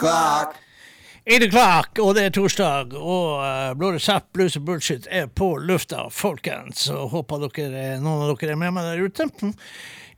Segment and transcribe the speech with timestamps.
[0.00, 0.56] O'clock.
[1.26, 5.52] 8 o'clock, og det er torsdag, og uh, Blå resept, blues and bullshit er på
[5.60, 6.88] lufta, folkens.
[6.88, 9.28] Og håper dere, noen av dere er med meg der ute.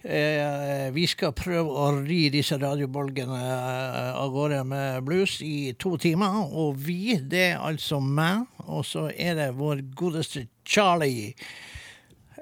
[0.03, 5.95] Eh, vi skal prøve å ri disse radiobolgene eh, av gårde med blues i to
[6.01, 6.41] timer.
[6.51, 11.35] Og vi, det er altså meg, og så er det vår godeste Charlie.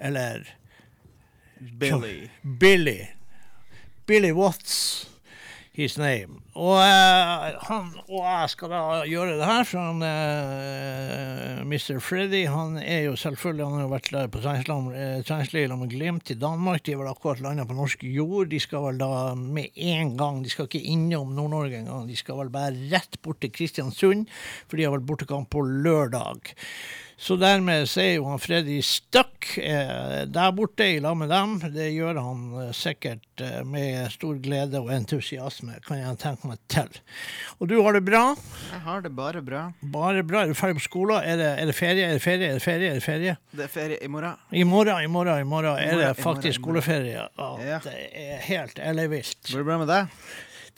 [0.00, 0.46] Eller
[1.60, 2.30] Billy.
[2.42, 3.00] Billy.
[4.08, 5.08] Billy Watts,
[5.80, 6.40] his name.
[6.58, 12.00] Og uh, han og jeg skal da gjøre det her, for han uh, Mr.
[12.02, 16.38] Freddy han er jo selvfølgelig Han har jo vært på treningsleir eh, med Glimt i
[16.38, 16.84] Danmark.
[16.84, 18.50] De har vel akkurat landa på norsk jord.
[18.50, 22.08] De skal vel da med en gang De skal ikke innom Nord-Norge engang.
[22.10, 24.26] De skal vel bare rett bort til Kristiansund,
[24.66, 26.52] for de har vel bortekamp på lørdag.
[27.20, 31.58] Så dermed så er jo han Freddy stuck eh, der borte i lag med dem.
[31.74, 36.62] Det gjør han eh, sikkert eh, med stor glede og entusiasme, kan jeg tenke meg
[36.72, 36.88] til.
[37.60, 38.22] Og du har det bra?
[38.70, 39.66] Jeg har det bare bra.
[39.92, 40.46] Bare bra.
[40.46, 41.20] Er du ferdig på skolen?
[41.20, 42.08] Er det, er det ferie?
[42.08, 42.48] Er det ferie?
[42.48, 42.88] Er det ferie?
[42.88, 43.36] Er det ferie?
[43.52, 44.40] Det er ferie i morgen.
[44.56, 47.26] I morgen, i morgen, i morgen er det faktisk skoleferie.
[47.36, 47.82] Ja, Ja.
[47.84, 49.42] Det er helt ellevilt.
[49.50, 50.22] Går det bra med deg?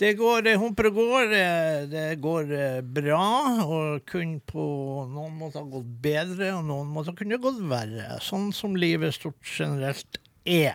[0.02, 1.32] Det går, humper og går.
[1.38, 3.22] eh, Det går eh, bra,
[3.62, 4.64] og kun på
[5.12, 8.16] noen måter gått bedre, og noen måter kunne gått verre.
[8.24, 10.74] Sånn som livet stort generelt er.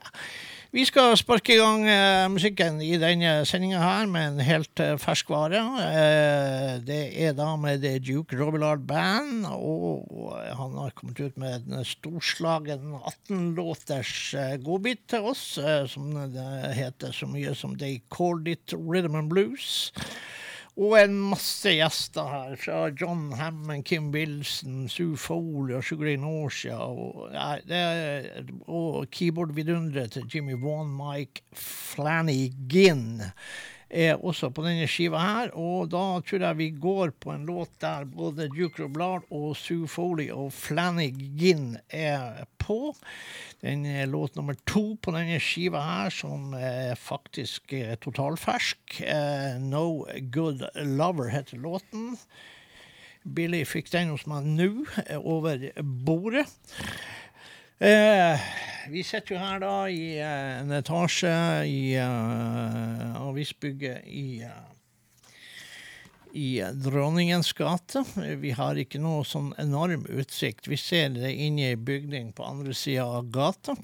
[0.75, 4.97] Vi skal sparke i gang eh, musikken i denne sendinga her med en helt eh,
[4.99, 5.61] ferskvare.
[5.79, 11.71] Eh, det er da med The Duke Robillard Band, og han har kommet ut med
[11.71, 18.01] en storslagen 18-låters eh, godbit til oss, eh, som det heter så mye som They
[18.11, 19.93] Called It Rhythm and Blues.
[20.77, 26.18] Og en masse gjester her, fra John Hammond, Kim Wilson, Sue Foley og Sugar Ray
[26.77, 33.33] Og, er, og keyboardvidunderet til Jimmy Vaughan, Mike Flanagan
[33.89, 35.53] er også på denne skiva her.
[35.55, 39.87] Og da tror jeg vi går på en låt der både Duke Roblard og Sue
[39.91, 42.93] Foley og Flanagan er på.
[43.63, 48.99] Den er låt nummer to på denne skiva her, som er faktisk er totalfersk.
[49.01, 52.15] Eh, no Good Lover heter låten.
[53.27, 54.69] Billy fikk den hos meg nå,
[55.07, 56.47] eh, over bordet.
[57.79, 58.39] Eh,
[58.89, 61.29] vi sitter jo her da i eh, en etasje
[61.69, 64.63] i eh, avisbygget i eh,
[66.33, 68.01] i Dronningens gate.
[68.41, 70.68] Vi har ikke noe sånn enorm utsikt.
[70.68, 73.77] Vi ser det inne i bygning på andre sida av gata.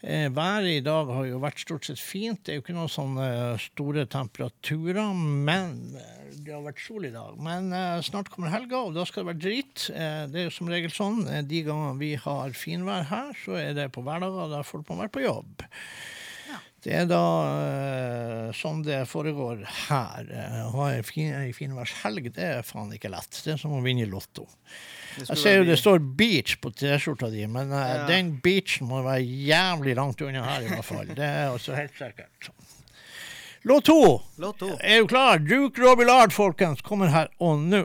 [0.00, 2.40] Eh, været i dag har jo vært stort sett fint.
[2.44, 3.26] Det er jo ikke noen sånne
[3.60, 7.36] store temperaturer, men eh, det har vært sol i dag.
[7.42, 9.90] Men eh, snart kommer helga, og da skal det være drit.
[9.92, 11.26] Eh, det er jo som regel sånn.
[11.28, 15.02] Eh, de gangene vi har finvær her, så er det på hverdager der folk må
[15.02, 15.68] være på jobb.
[16.80, 20.30] Det er da uh, sånn det foregår her.
[20.32, 23.42] Eh, Å ha ei fin, ei finværshelg, det er faen ikke lett.
[23.44, 24.46] Det er som å vinne i Lotto.
[25.18, 28.06] Jeg ser jo det står beach på T-skjorta di, men uh, Ja.
[28.08, 31.06] den beachen må være jævlig langt unna her, i hvert fall.
[31.16, 32.50] Det er også helt sikkert.
[33.68, 34.20] Låt to.
[34.40, 34.70] Låt to.
[34.80, 35.38] Er du klar?
[35.38, 37.82] Duke Robillard, folkens, kommer her og nå.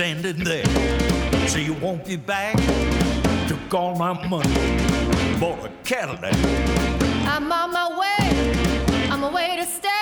[0.00, 0.64] Standing there,
[1.46, 2.56] so you won't be back.
[3.48, 4.48] Took all my money,
[5.38, 6.32] bought a Cadillac.
[7.26, 9.99] I'm on my way, I'm away to stay.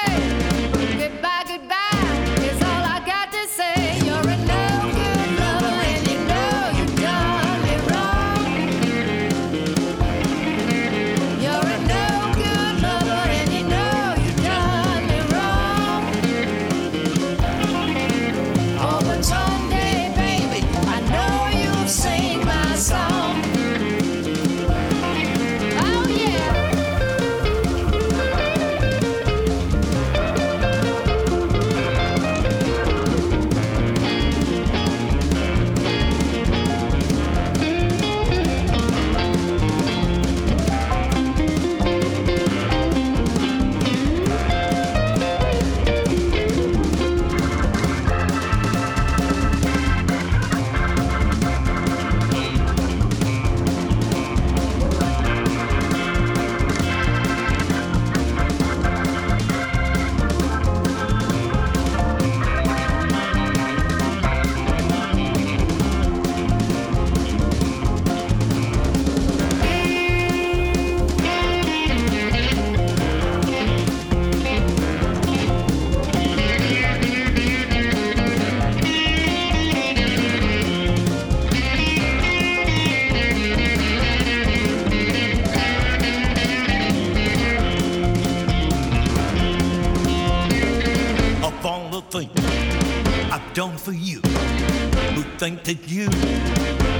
[95.56, 96.08] Think that you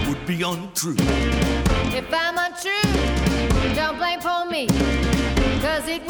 [0.09, 0.97] would be untrue.
[1.93, 4.67] If I'm untrue, don't blame for me.
[5.61, 6.07] Cause it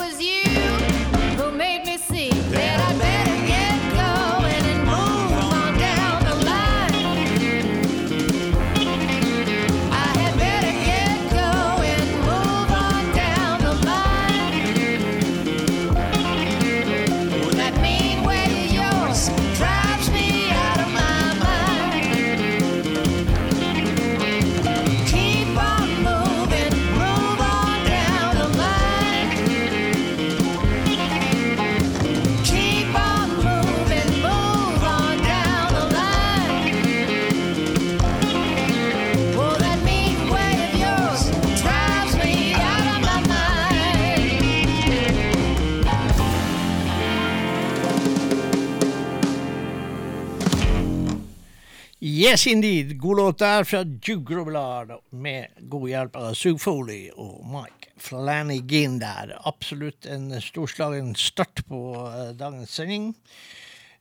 [52.18, 52.98] Yes, indeed.
[53.00, 58.96] God låt der fra Duke Robillard med god hjelp av Sug Foley og Mike Flanagan
[58.98, 59.36] der.
[59.46, 63.12] Absolutt en storslagen start på uh, dagens sending.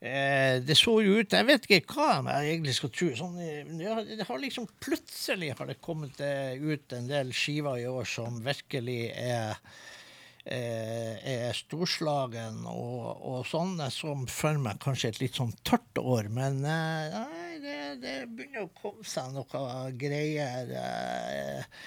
[0.01, 3.11] Eh, det så jo ut Jeg vet ikke hva jeg egentlig skal tro.
[3.21, 3.37] Sånn,
[3.77, 8.41] det, har, liksom Plutselig har det kommet eh, ut en del skiver i år som
[8.41, 9.61] virkelig er
[10.47, 16.29] er storslagen og, og sånne som for meg kanskje et litt sånn tørt år.
[16.31, 17.17] Men eh,
[17.67, 19.63] det, det begynner å komme seg noe
[19.99, 21.81] greier eh,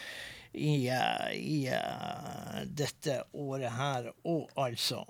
[0.53, 5.05] i, eh, i uh, dette året her òg, altså.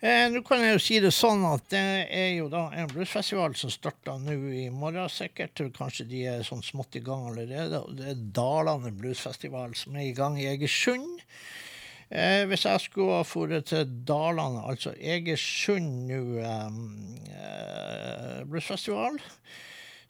[0.00, 3.54] Eh, Nå kan jeg jo si det sånn at det er jo da en bluesfestival
[3.58, 5.60] som starter nå i morgen, sikkert.
[5.76, 7.82] Kanskje de er sånn smått i gang allerede.
[7.82, 11.20] og Det er Dalane bluesfestival som er i gang i Egersund.
[12.08, 16.76] Eh, hvis jeg skulle ha dratt til Dalane, altså Egersund nå, eh,
[17.34, 19.18] eh, bluesfestival,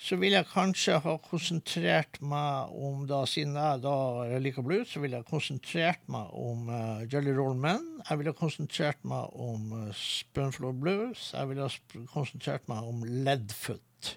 [0.07, 3.95] så ville jeg kanskje ha konsentrert meg om da, Siden jeg da
[4.43, 7.83] liker blues, så ville jeg konsentrert meg om uh, Jelly Roll Men.
[8.05, 11.33] Jeg ville konsentrert meg om uh, Spoonful Blues.
[11.35, 11.67] Jeg ville
[12.13, 14.13] konsentrert meg om Leadfoot.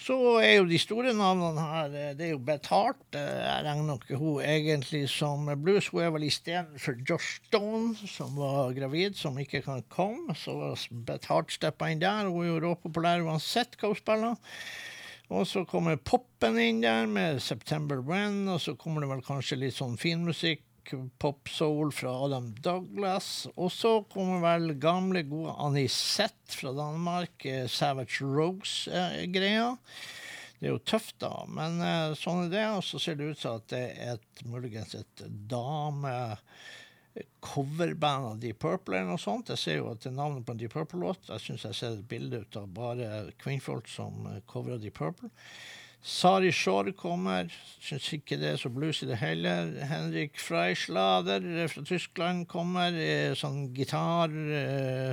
[0.00, 3.02] Så er jo de store navnene her eh, Det er jo Beth Hart.
[3.12, 5.90] eh, Jeg regner nok hun egentlig som blues.
[5.92, 10.32] Hun er vel istedenfor Josh Stone, som var gravid, som ikke kan komme.
[10.40, 10.54] Så
[10.90, 12.30] Beth Hart steppa inn der.
[12.32, 14.56] Hun er jo råpopulær uansett hva hun spiller.
[15.30, 19.60] Og så kommer poppen inn der med September When, og så kommer det vel kanskje
[19.60, 20.64] litt sånn finmusikk,
[21.22, 23.48] pop soul fra Adam Douglas.
[23.56, 29.76] Og så kommer vel gamle, gode Anisette fra Danmark, eh, Savage Rose-greia.
[30.60, 32.66] Det er jo tøft, da, men eh, sånn er det.
[32.76, 36.12] Og så ser det ut som at det er et, muligens et dame
[37.40, 39.50] coverband av Deep Purple eller noe sånt.
[39.50, 41.30] Jeg ser jo at det er navnet på en Deep Purple-låt.
[41.32, 43.10] Jeg syns jeg ser et bilde ut av bare
[43.42, 45.32] kvinnfolk som eh, coverer Deep Purple.
[46.02, 47.50] Sari Shore kommer.
[47.80, 49.72] Syns ikke det er så blues i det heller.
[49.90, 52.96] Henrik Freischlader eh, fra Tyskland kommer.
[52.96, 55.12] eh, Sånn gitar eh,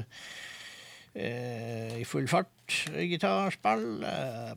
[1.13, 2.53] eh, i full fart.
[2.95, 4.03] Gitarspill.
[4.07, 4.55] Eh,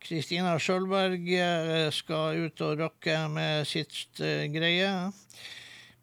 [0.00, 4.16] Kristina Sjølberg eh, skal ut og rocke med sitt
[4.54, 4.92] greie.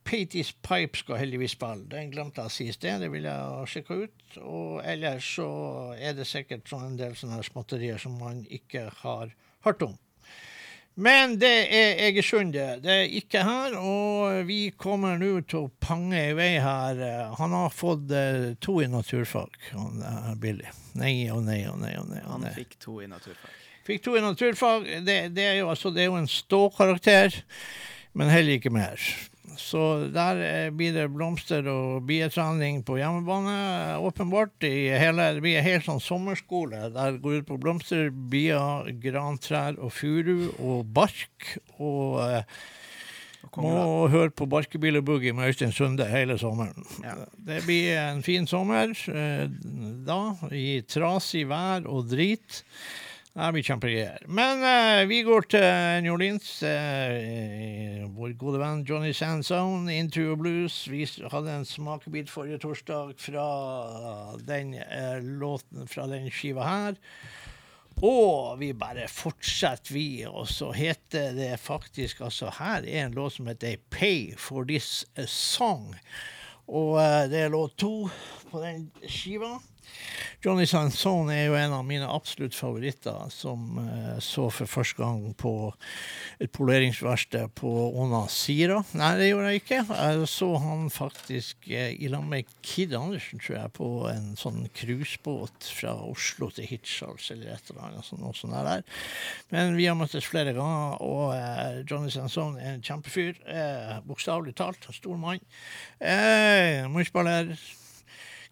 [0.06, 1.88] Patey's Pipe skal heldigvis spille.
[1.90, 4.40] Den glemte jeg å si i sted, det vil jeg sjekke ut.
[4.46, 5.50] Og ellers så
[5.98, 9.34] er det sikkert sånn en del sånne småtterier som man ikke har
[9.66, 9.96] hørt om.
[10.96, 12.78] Men det er Egersund, det.
[12.86, 13.74] Det er ikke her.
[13.82, 17.02] Og vi kommer nå til å pange i vei her.
[17.04, 20.70] Eh, Han har fått eh, to i naturfag, han er Billy.
[20.96, 22.22] Nei og nei og nei og nei.
[22.30, 23.62] Han fikk to i naturfag.
[23.86, 24.88] Fikk to i naturfag.
[25.06, 27.42] Det, det, er jo, altså, det er jo en ståkarakter,
[28.16, 29.02] men heller ikke mer.
[29.60, 29.82] Så
[30.14, 34.66] der eh, blir det blomster og bietrening på hjemmebane, åpenbart.
[34.68, 36.90] I hele, det blir en helt sånn sommerskole.
[36.96, 41.56] Der går ut på blomster, bier, grantrær og furu og bark.
[41.78, 42.58] Og eh,
[43.62, 46.86] må høre på Barkebil og Boogie med Øystein Sunde hele sommeren.
[47.04, 47.16] Ja.
[47.48, 49.46] Det blir en fin sommer eh,
[50.08, 50.20] da,
[50.52, 52.64] i trasig vær og drit.
[53.36, 54.22] Det blir kjempegreier.
[54.32, 55.66] Men uh, vi går til
[56.06, 56.46] New Orleans.
[56.64, 60.78] Uh, vår gode venn Johnny Sansone, Into Blues.
[60.88, 63.50] Vi hadde en smakebit forrige torsdag fra
[64.40, 66.96] den uh, låten fra den skiva her.
[68.00, 70.08] Og vi bare fortsetter, vi.
[70.32, 75.04] Og så heter det faktisk altså Her er en låt som heter Pay for This
[75.28, 75.92] Song.
[76.72, 78.08] Og det er låt to
[78.48, 79.58] på den skiva.
[80.46, 85.32] Johnny Sansone er jo en av mine absolutt favoritter, som eh, så for første gang
[85.40, 85.54] på
[86.44, 88.82] et poleringsverksted på Åna Sira.
[88.98, 89.80] Nei, det gjorde jeg ikke.
[89.90, 94.68] Jeg så han faktisk eh, i lag med Kid Andersen, tror jeg, på en sånn
[94.78, 98.24] cruisebåt fra Oslo til Hirtshals eller et eller annet sånt.
[98.36, 98.84] Sånt der.
[99.54, 103.42] Men vi har møttes flere ganger, og eh, Johnny Sansone er en kjempefyr.
[103.50, 105.42] Eh, Bokstavelig talt, stor mann.
[106.00, 107.56] Eh, Munnspiller.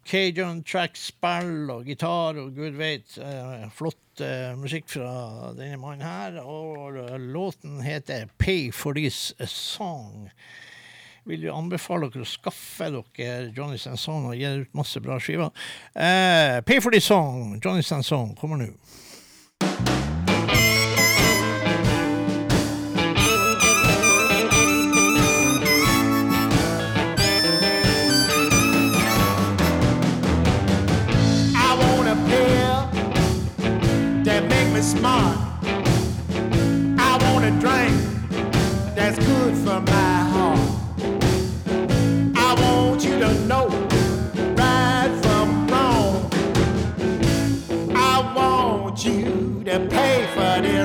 [0.05, 3.15] Cajun track-spill og gitar og gud vet.
[3.17, 6.41] Eh, flott eh, musikk fra denne mannen her.
[6.43, 10.29] Og eh, låten heter 'Pay for This Song'.
[11.25, 15.55] Vil jo anbefale dere å skaffe dere Johnny Sanson og gi ut masse bra skiver.
[15.95, 18.73] Eh, 'Pay for This Song', Johnny Sanson, kommer nå.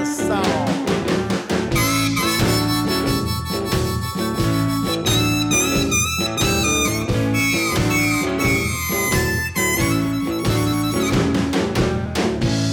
[0.05, 0.45] Song.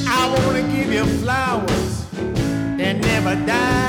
[0.07, 2.05] I wanna give you flowers
[2.77, 3.84] that never die.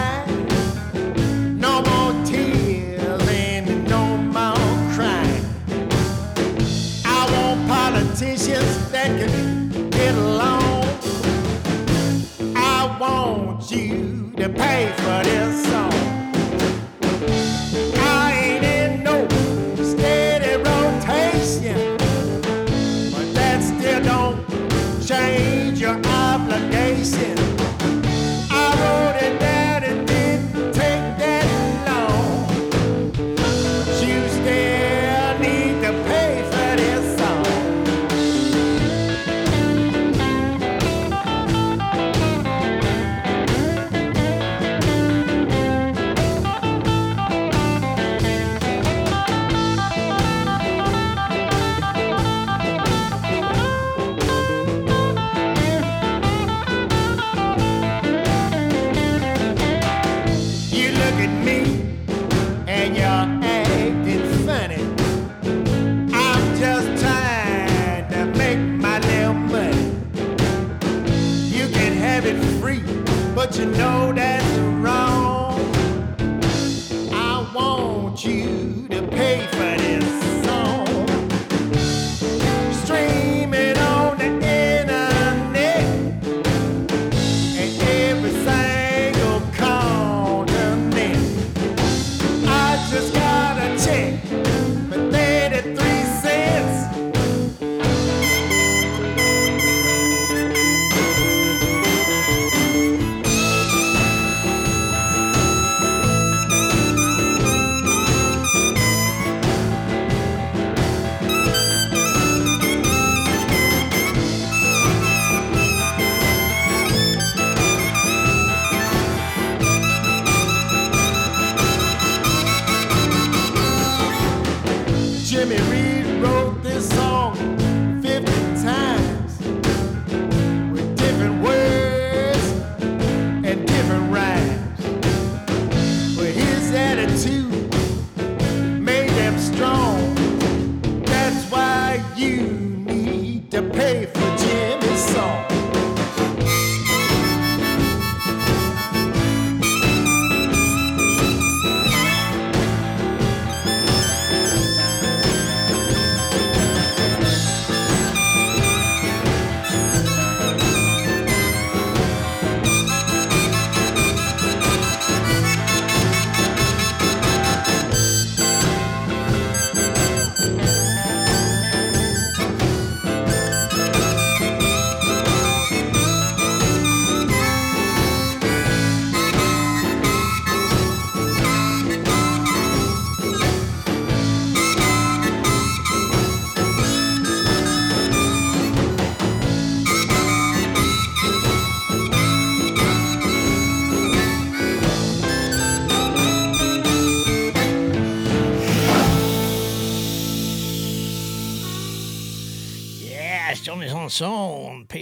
[15.07, 15.36] Pay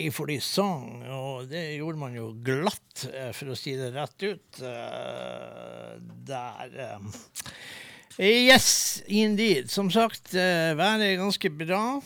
[0.04, 1.02] pay for the song.
[1.08, 4.60] Og det gjorde man jo glatt, eh, for å si det rett ut.
[4.62, 6.98] eh, Der eh.
[8.18, 9.70] Yes, indeed.
[9.70, 12.00] Som sagt, været er ganske bra.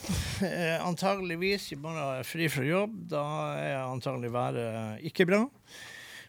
[0.80, 2.94] Antageligvis, i morgen er fri fra jobb.
[3.10, 3.24] Da
[3.58, 5.42] er antagelig været ikke bra.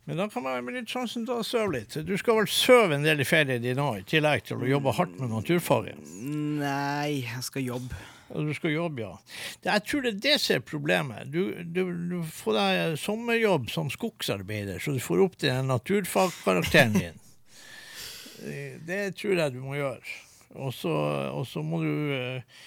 [0.05, 1.95] Men da kan man benytte sjansen til å sove litt.
[2.03, 4.91] Du skal vel sove en del i ferien din òg, i tillegg til å jobbe
[4.97, 5.99] hardt med naturfaget?
[6.27, 7.95] Nei, jeg skal jobbe.
[8.29, 9.13] Og du skal jobbe, ja.
[9.65, 11.31] Jeg tror det er det som er problemet.
[11.33, 16.97] Du, du, du får deg sommerjobb som skogsarbeider, så du får opp til den naturfagkarakteren
[16.97, 17.19] din.
[18.39, 20.13] Det tror jeg du må gjøre.
[20.63, 22.61] Og så, må du eh,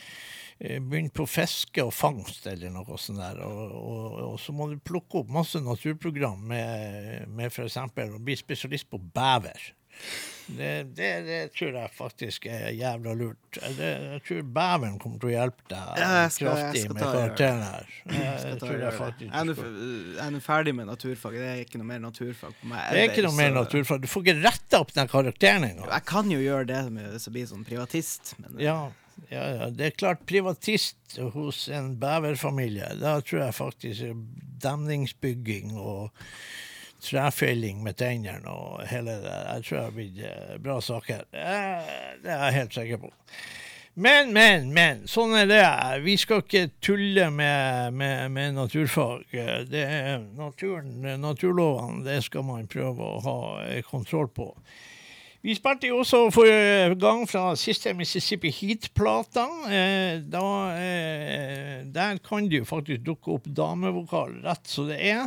[0.61, 3.40] begynne på fiske og fangst eller noe sånt der.
[3.46, 7.79] Og, og, og så må du plukke opp masse naturprogram med, med f.eks.
[7.81, 9.72] å bli spesialist på bever.
[10.52, 13.59] Det, det, det tror jeg faktisk er jævla lurt.
[13.78, 16.94] Det, jeg tror beveren kommer til å hjelpe deg Ja, jeg skal- jeg kraftig skal
[16.96, 17.92] med karakteren her.
[18.11, 19.55] Jeg, jeg tror jeg faktisk Jeg er nå
[20.16, 21.37] jeg er ferdig med naturfag.
[21.38, 22.83] Det er ikke noe mer naturfag på meg.
[22.90, 24.02] Det er ikke noe mer naturfag.
[24.02, 25.88] Du får ikke retta opp den karakteren engang.
[25.94, 28.90] Jeg kan jo gjøre det med å blir sånn privatist, men Ja,
[29.31, 32.98] ja, ja, det er klart privatist hos en beverfamilie.
[33.00, 34.02] Da tror jeg faktisk
[34.62, 36.11] demningsbygging og
[37.03, 39.35] trefelling med tennene og hele det.
[39.57, 41.27] Jeg tror det har blitt eh, bra saker.
[41.33, 41.91] Eh,
[42.23, 43.12] Det er jeg helt sikker på.
[43.95, 45.03] Men, men, men.
[45.11, 45.65] Sånn er det.
[46.07, 49.27] Vi skal ikke tulle med, med, med naturfag.
[49.69, 53.37] Det er naturen, naturlovene, det skal man prøve å ha
[53.67, 54.49] eh, kontroll på.
[55.42, 59.42] Vi spilte jo også for gang fra siste Mississippi Heat-plata.
[59.66, 65.26] Eh, eh, der kan det jo faktisk dukke opp damevokal rett som det er.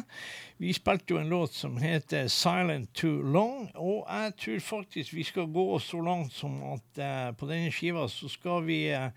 [0.58, 5.23] Vi spilte jo en låt som heter 'Silent Too Long', og jeg tror faktisk vi
[5.23, 9.12] skal gå så langt som at eh, på denne skiva så skal vi eh,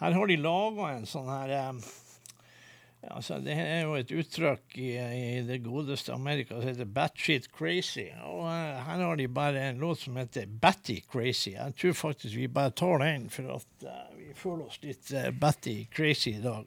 [0.00, 1.72] Her har de laga en sånn her eh,
[3.08, 8.12] altså, det er jo et uttrykk i, i det godeste Amerika som heter 'batshit crazy'.
[8.22, 11.56] Og uh, her har de bare en låt som heter 'Batty Crazy'.
[11.56, 15.30] Jeg tror faktisk vi bare tar den, for at uh, vi føler oss litt uh,
[15.30, 16.66] batty crazy i dag.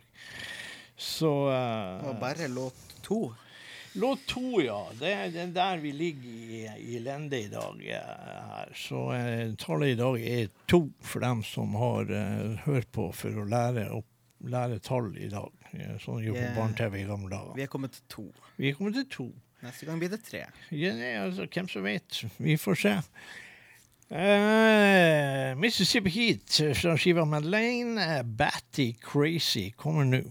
[0.95, 3.33] Så uh, var bare låt to.
[3.93, 4.87] Låt to, ja.
[4.99, 7.77] Det er den der vi ligger i, i lende i dag.
[7.77, 8.71] her.
[8.73, 9.05] Så
[9.59, 12.09] tallet i dag er to for dem som har
[12.65, 14.09] hørt på for å lære, opp,
[14.49, 15.62] lære tall i dag.
[15.73, 17.55] Sånn de gjorde på barne-TV i gamle dager.
[17.57, 18.27] Vi er kommet til to.
[18.59, 19.29] Vi er kommet til to.
[19.63, 20.43] Neste gang blir det tre.
[20.75, 22.23] Ja, nei, altså, hvem som vet.
[22.37, 22.97] Vi får se.
[24.13, 30.21] Uh, Mississippi Heat fra skiva Madeleine, Batty Crazy, kommer nå.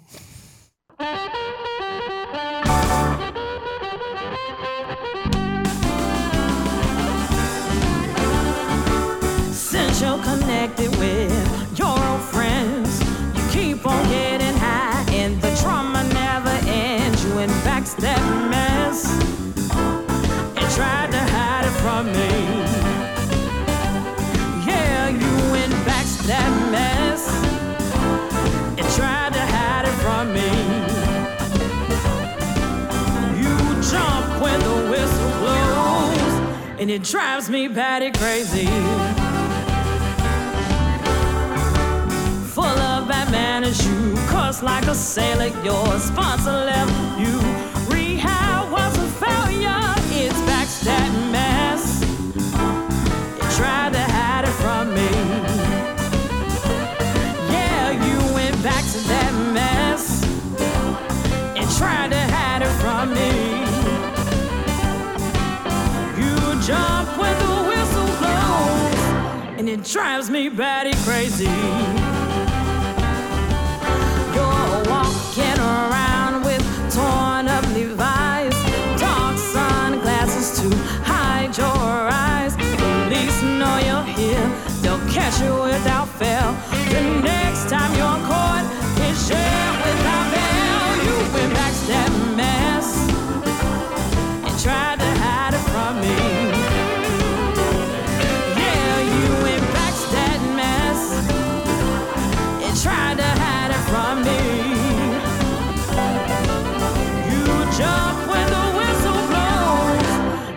[9.53, 13.01] Since you're connected with your old friends,
[13.35, 14.62] you keep on getting
[17.99, 19.05] In mess
[20.57, 22.31] and tried to hide it from me.
[24.67, 27.29] Yeah, you in backstab mess
[28.77, 30.51] and tried to hide it from me.
[33.41, 38.69] You jump when the whistle blows, and it drives me batty crazy.
[42.49, 43.87] full of bad manners.
[43.87, 45.51] You cuss like a sailor.
[45.63, 47.72] Your sponsor left you.
[51.31, 52.03] Mess.
[53.37, 55.11] You tried to hide it from me.
[57.53, 60.25] Yeah, you went back to that mess
[61.57, 63.33] and tried to hide it from me.
[66.19, 69.03] You jump when the whistle blows,
[69.59, 72.22] and it drives me batty crazy.
[85.41, 86.53] Without fail.
[86.91, 88.65] The next time you're caught
[88.99, 90.29] without.
[91.05, 92.89] You went back to that mess
[94.47, 96.17] and tried to hide it from me.
[98.61, 101.01] Yeah, you went back to that mess
[102.65, 104.41] and tried to hide it from me.
[107.31, 107.45] You
[107.79, 110.11] jump when the whistle blows,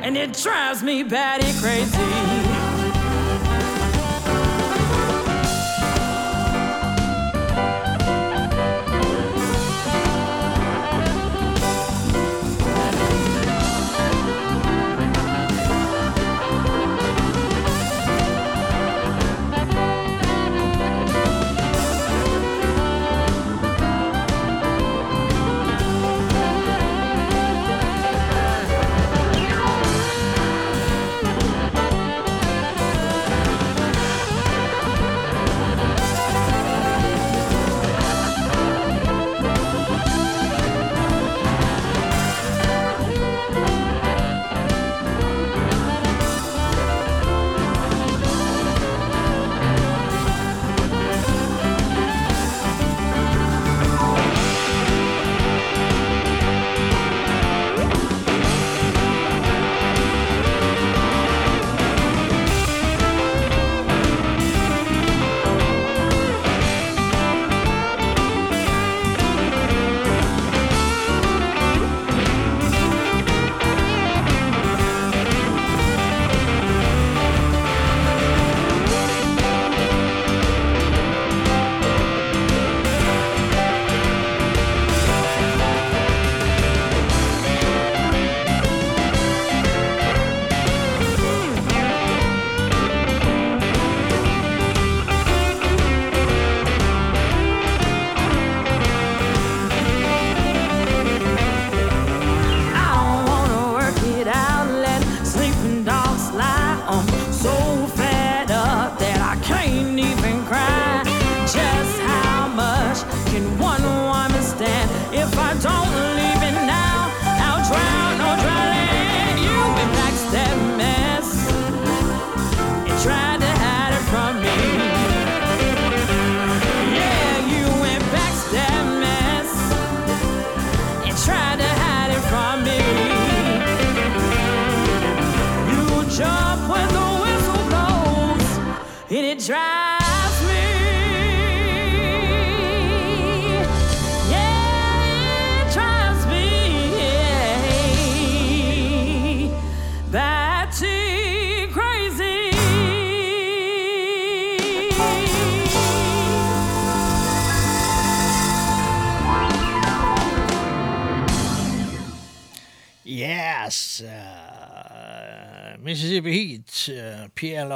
[0.04, 2.45] and it drives me batty crazy.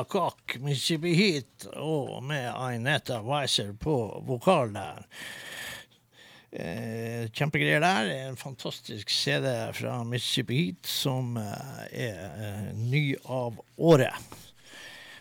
[0.10, 1.44] Lacock, Mississippi
[1.78, 5.04] og med Aineta Weiser på vokal der.
[6.52, 8.10] Eh, kjempegreier der.
[8.26, 14.34] En fantastisk CD fra Mississippi som eh, er eh, ny av året.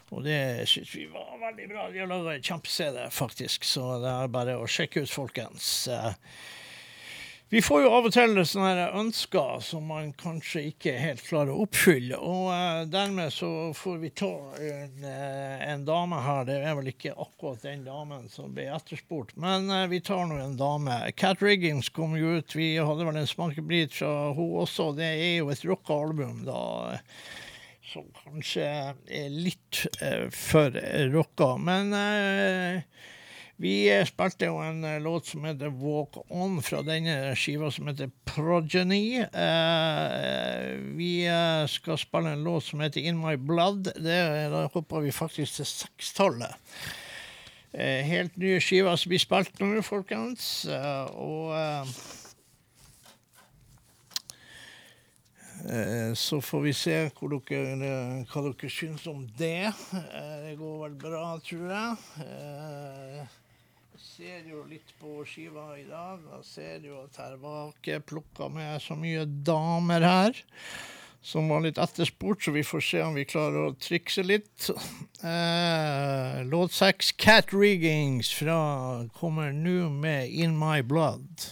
[0.08, 1.90] Og det syns vi var veldig bra.
[1.92, 5.84] De har laga en kjempe-CD, faktisk, så det er bare å sjekke ut, folkens.
[5.92, 6.14] Eh,
[7.50, 11.62] vi får jo av og til sånne ønsker som man kanskje ikke helt klarer å
[11.64, 12.18] oppfylle.
[12.20, 14.28] Og eh, dermed så får vi ta
[14.60, 16.44] en, eh, en dame her.
[16.44, 20.36] Det er vel ikke akkurat den damen som ble etterspurt, men eh, vi tar nå
[20.42, 21.00] en dame.
[21.16, 22.52] Cat Riggins kom jo ut.
[22.58, 24.90] Vi hadde vel en smakebit fra hun også.
[24.98, 26.60] Det er jo et rocka album, da.
[27.88, 30.76] Som kanskje er litt eh, for
[31.16, 31.54] rocka.
[31.56, 31.96] Men
[33.58, 37.88] vi eh, spilte jo en eh, låt som heter Walk On fra denne skiva som
[37.90, 39.18] heter Progeny.
[39.26, 43.90] Eh, vi eh, skal spille en låt som heter In My Blood.
[43.98, 44.20] Det,
[44.54, 46.54] da hopper vi faktisk til sekstallet.
[47.74, 50.46] Eh, helt nye skiver som blir spilt nå, folkens.
[50.70, 51.90] Eh, og eh,
[55.66, 59.66] eh, så får vi se dere, hva dere syns om det.
[59.66, 63.28] Eh, Det går vel bra, tror jeg.
[64.18, 66.18] Ser jo litt på skiva i dag.
[66.26, 70.40] Jeg ser jo at her var ikke plukka med så mye damer her.
[71.22, 74.72] Som var litt etterspurt, så vi får se om vi klarer å trikse litt.
[75.22, 78.58] Eh, låt seks, Cat Riggings, fra,
[79.14, 81.46] kommer nå med In My Blood.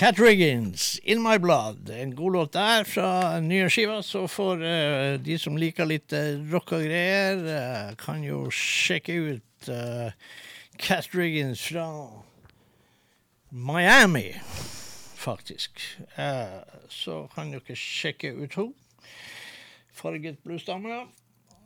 [0.00, 1.90] Cat Riggins, In My Blood.
[1.90, 3.98] En god låt der fra nye skiva.
[4.02, 9.12] Så får uh, de som liker litt uh, rock og greier, uh, kan jo sjekke
[9.12, 10.08] ut uh,
[10.80, 11.84] Cat Riggins fra
[13.52, 14.32] Miami,
[15.20, 15.84] faktisk.
[16.16, 16.58] Eh,
[16.88, 19.04] så kan dere sjekke ut henne.
[20.00, 21.02] Farget bluesdame.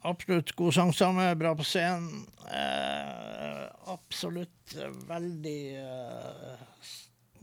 [0.03, 2.27] Absolutt god sangstamme, bra på scenen.
[2.51, 5.61] Eh, absolutt veldig veldig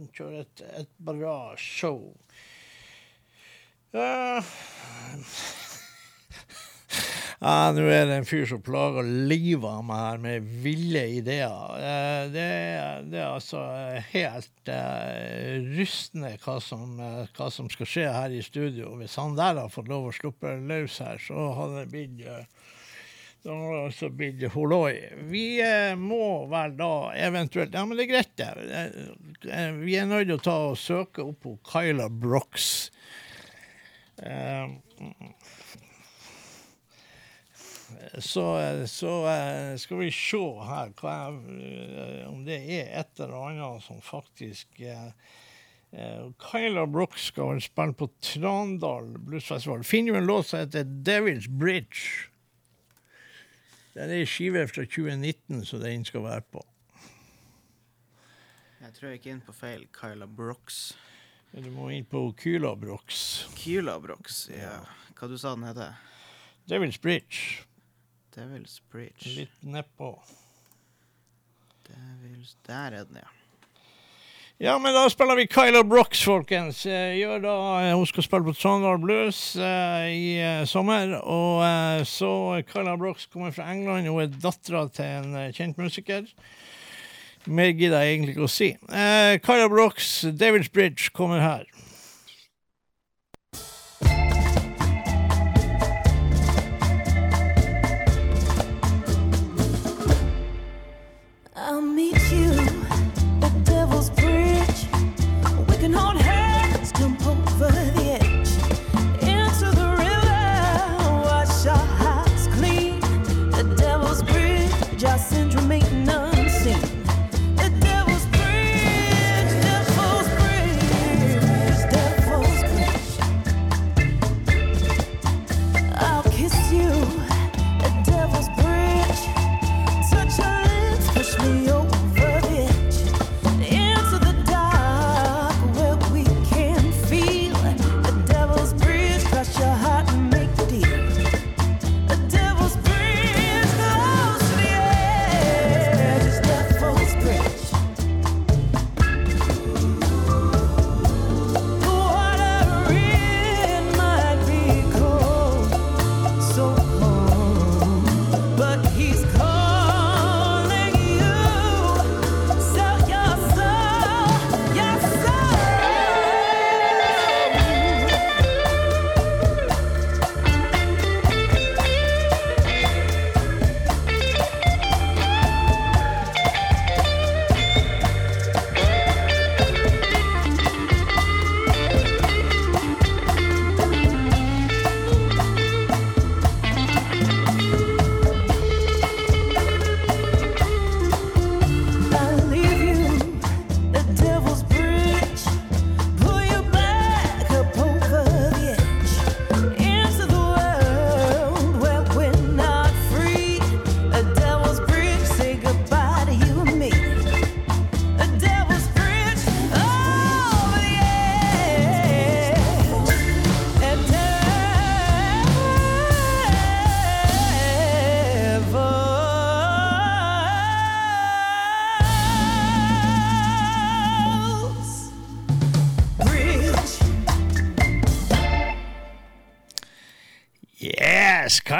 [0.01, 2.11] eh, Kjører et, et bra show.
[3.93, 4.41] Uh,
[7.41, 11.71] Ja, Nå er det en fyr som plager livet av meg her med ville ideer.
[11.81, 13.61] Eh, det, er- det er altså
[14.11, 18.91] helt uh, rystende hva som, uh, hva som skal skje her i studio.
[18.99, 22.45] Hvis han der har fått lov å sluppe løs her, så hadde det blitt eh,
[23.43, 23.89] da har
[24.39, 24.93] det holoi.
[25.31, 28.49] Vi eh, må vel da eventuelt Ja, men det er greit, det.
[28.69, 32.91] Eh, eh, Vi er nødt til å ta og søke opp på Kyla Brox.
[34.21, 34.69] Eh,
[38.21, 38.45] så,
[38.89, 39.11] så
[39.81, 44.81] skal vi se her jeg, om det er et eller annet som faktisk
[45.91, 49.85] Kyla Brox skal vel spille på Trandal Bluesfestival.
[49.87, 52.30] Finner jo en låt som heter Devil's Bridge.
[53.91, 56.61] Det er ei skive fra 2019 som den skal være på.
[58.81, 60.93] Jeg tror jeg gikk inn på feil Kyla Brox.
[61.51, 63.19] Du må inn på Kyla Brox.
[63.59, 64.77] Kyla Brox, ja.
[65.19, 65.99] Hva du sa den heter?
[66.71, 67.65] Devil's Bridge.
[68.31, 69.35] Devil's Bridge.
[69.35, 70.13] Litt nedpå.
[71.89, 73.40] Devil's Der er den, ja.
[74.61, 76.83] Ja, men da spiller vi Kyla Brox, folkens.
[76.85, 81.15] Eh, Gjør da, eh, hun skal spille på Trondheim Blues uh, i uh, sommer.
[81.17, 84.05] Og uh, så Kyla Brox kommer fra England.
[84.05, 86.29] Hun er dattera til en kjent musiker.
[87.49, 88.69] Mer gidder jeg egentlig ikke å si.
[89.47, 91.65] Kyla Brox, David's Bridge, kommer her.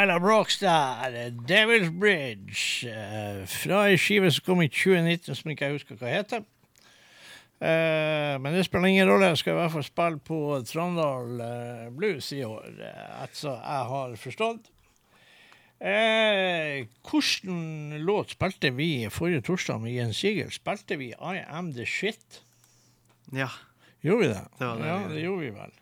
[0.01, 0.57] Kyla Brox.
[1.45, 2.87] Devil's Bridge.
[2.87, 6.41] eh, fra ei skive som kom i 2019, som ikke jeg husker hva heter.
[7.61, 9.29] Eh, men det spiller ingen rolle.
[9.29, 12.65] Jeg skal i hvert fall spille på Trondal eh, Blues i år,
[13.27, 14.71] etter jeg har forstått.
[15.77, 20.49] Eh, hvordan låt spilte vi forrige torsdag med Jens Sigel?
[20.49, 22.41] Spilte vi I Am The Shit?
[23.29, 23.51] Ja.
[24.01, 24.43] Gjorde vi det?
[24.57, 25.80] Det det ja, det gjorde vi vel.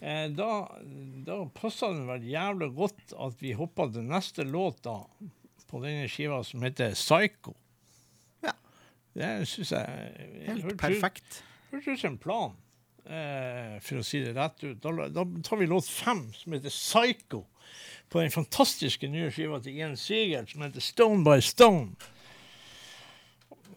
[0.00, 0.50] Eh, da
[1.26, 5.00] da passa det vel jævlig godt at vi hoppa til neste låt da,
[5.68, 7.56] på denne skiva, som heter Psycho.
[8.44, 8.54] Ja.
[9.18, 10.12] Det syns jeg
[10.46, 11.42] Helt hørte, perfekt.
[11.72, 12.54] Hørtes ut som en plan,
[13.04, 14.78] eh, for å si det rett ut.
[14.84, 17.42] Da, da tar vi låt fem, som heter Psycho,
[18.08, 21.98] på den fantastiske nye skiva til Ian Seager, som heter Stone by Stone.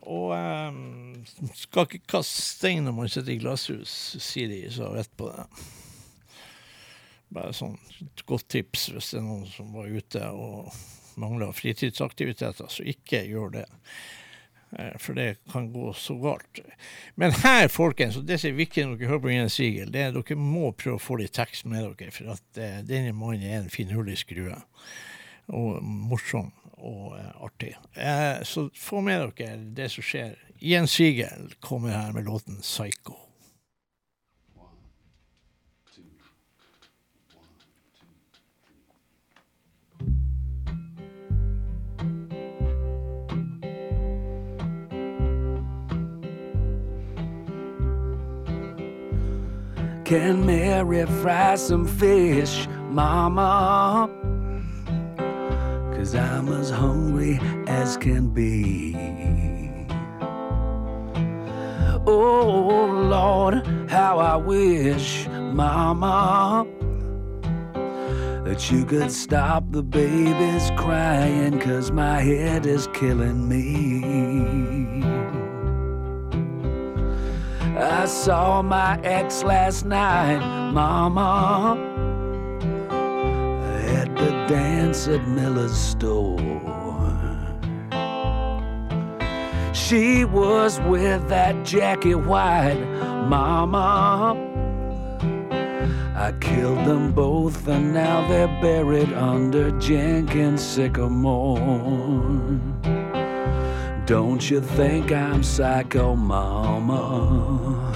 [0.01, 3.91] Og um, skal ikke kaste stein når man sitter i glasshus,
[4.21, 5.49] sier de så vet på det.
[7.31, 10.73] Bare sånn et godt tips hvis det er noen som var ute og
[11.21, 13.65] mangler fritidsaktiviteter, så ikke gjør det.
[14.77, 16.61] Eh, For det kan gå så galt.
[17.15, 20.03] Men her, folkens, og det som er viktig når dere hører på Jens Sigel, det
[20.05, 23.15] er at dere må prøve å få litt tekst med dere, for at eh, denne
[23.15, 24.59] mannen er en finurlig skrue.
[25.51, 26.51] Og morsom
[26.81, 27.73] og eh, artig.
[28.47, 30.37] Så få med dere det som skjer.
[30.61, 33.30] Jens Sigel kommer her med låten 'Psycho'.
[50.11, 54.09] Can Mary fry some fish, Mama?
[55.95, 58.93] Cause I'm as hungry as can be.
[62.05, 66.67] Oh Lord, how I wish, Mama,
[68.43, 75.40] that you could stop the babies crying, cause my head is killing me.
[77.77, 80.39] I saw my ex last night,
[80.71, 81.77] Mama,
[83.99, 86.39] at the dance at Miller's store.
[89.73, 92.79] She was with that Jackie White,
[93.27, 94.35] Mama.
[96.15, 101.59] I killed them both, and now they're buried under Jenkins sycamore.
[104.05, 107.91] Don't you think I'm psycho, mama?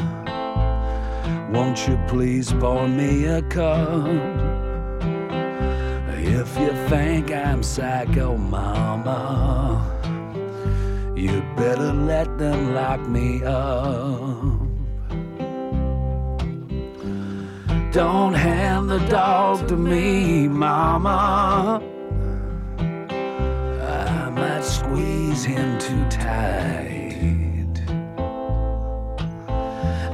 [1.52, 4.08] Won't you please pour me a cup?
[6.18, 9.82] If you think I'm psycho, mama,
[11.16, 14.62] you better let them lock me up.
[17.92, 21.82] Don't hand the dog to me, mama.
[24.86, 27.76] Squeeze him too tight.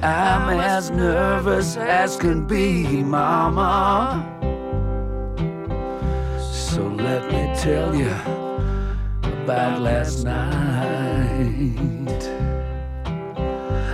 [0.01, 4.25] I'm as nervous as can be, Mama.
[6.39, 8.15] So let me tell you
[9.43, 12.21] about last night.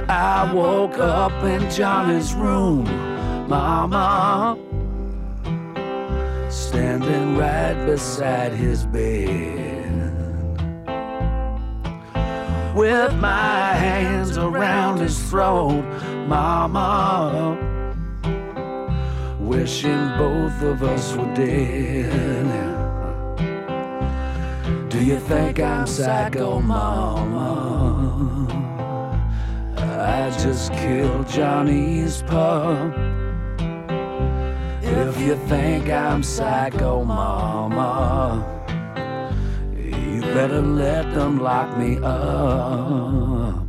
[0.08, 2.84] I woke up in Johnny's room,
[3.50, 4.60] Mama
[6.52, 9.67] standing right beside his bed.
[12.78, 15.84] With my hands around his throat,
[16.28, 17.58] Mama,
[19.40, 22.46] wishing both of us were dead.
[24.90, 27.98] Do you think I'm psycho, Mama?
[29.78, 32.94] I just killed Johnny's pup.
[34.84, 38.57] If you think I'm psycho, mama,
[40.38, 43.66] better let them lock me up.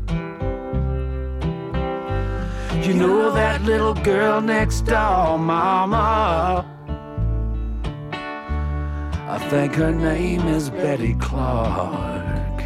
[2.84, 6.66] You know that little girl next door, mama.
[9.34, 12.58] I think her name is Betty Clark.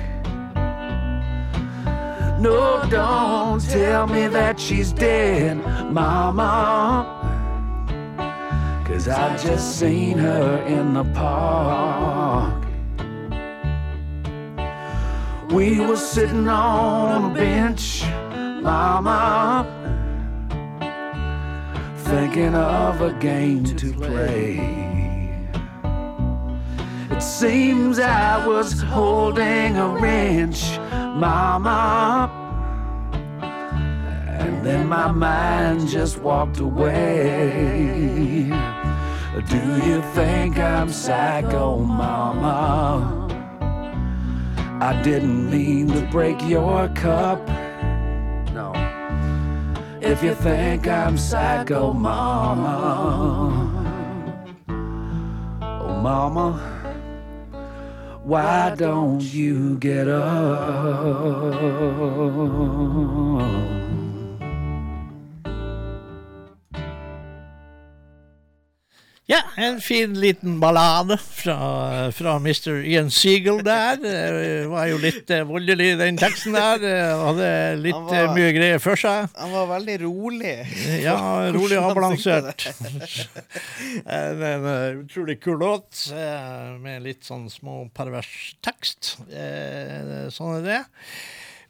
[2.40, 5.58] No, don't tell me that she's dead,
[5.92, 6.56] mama.
[8.84, 12.71] Cause I just seen her in the park.
[15.52, 18.02] We were sitting on a bench,
[18.62, 19.66] mama,
[21.94, 24.56] thinking of a game to play.
[27.10, 32.30] It seems I was holding a wrench, mama.
[33.42, 38.48] And then my mind just walked away.
[39.50, 43.21] Do you think I'm psycho, mama?
[44.82, 47.38] I didn't mean to break your cup.
[48.52, 48.72] No.
[50.00, 53.44] If you think I'm psycho, mama.
[55.62, 56.58] Oh, mama.
[58.24, 60.32] Why don't you get up?
[69.30, 72.82] Ja, en fin liten ballade fra, fra Mr.
[72.84, 73.96] Ian Seagull der.
[74.02, 76.82] Det var jo litt eh, voldelig, den teksten der.
[77.22, 79.28] Hadde litt var- eh, mye greier for seg.
[79.38, 80.56] Han var veldig rolig.
[81.04, 81.14] Ja,
[81.54, 82.66] rolig og balansert.
[84.06, 86.02] en, en eh, utrolig kul låt
[86.82, 89.14] med litt sånn små pervers tekst.
[89.22, 90.82] Sånn er det.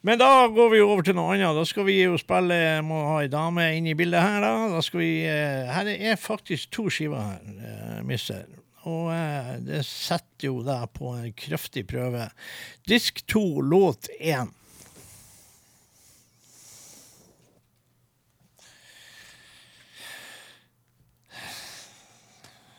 [0.03, 1.55] Men da går vi over til noe annet.
[1.55, 4.51] Da skal vi jo spille Må ha ei dame inn i bildet her, da.
[4.73, 8.43] da skal vi, eh, her er faktisk to skiver her, Misser.
[8.43, 8.63] mister.
[8.83, 12.27] Og eh, det setter jo deg på en kraftig prøve.
[12.89, 14.51] Disk to, låt én.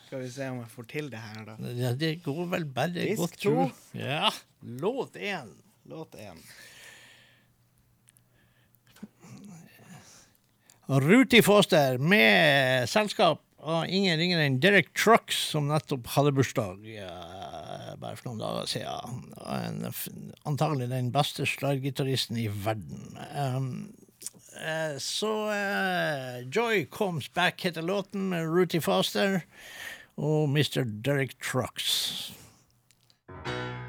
[0.04, 1.56] Skal vi se om jeg får til det her, da.
[1.80, 3.66] Ja, det går vel bare Disk godt, to.
[3.96, 4.28] Ja.
[4.84, 5.48] Låt én.
[5.88, 6.38] Låt én.
[10.88, 17.14] Ruti Foster med selskap av ingen ringere enn Derek Trucks, som nettopp hadde bursdag ja,
[18.00, 19.22] bare for noen dager siden.
[19.48, 19.86] En,
[20.44, 23.16] antagelig den beste slaggitaristen i verden.
[23.32, 23.70] Um,
[24.58, 29.40] uh, så uh, Joy Comes Back heter låten med Ruti Foster
[30.20, 30.84] og Mr.
[30.84, 32.34] Derek Trucks.
[33.48, 33.83] I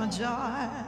[0.00, 0.80] my joy.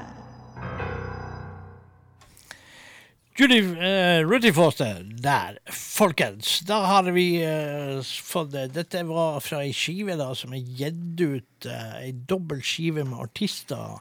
[3.35, 6.61] Judy uh, Rudy Foster der, folkens.
[6.61, 8.67] Da har vi uh, fått det.
[8.77, 13.21] Dette var fra ei skive da, som er gitt ut, uh, ei dobbel skive med
[13.21, 14.01] artister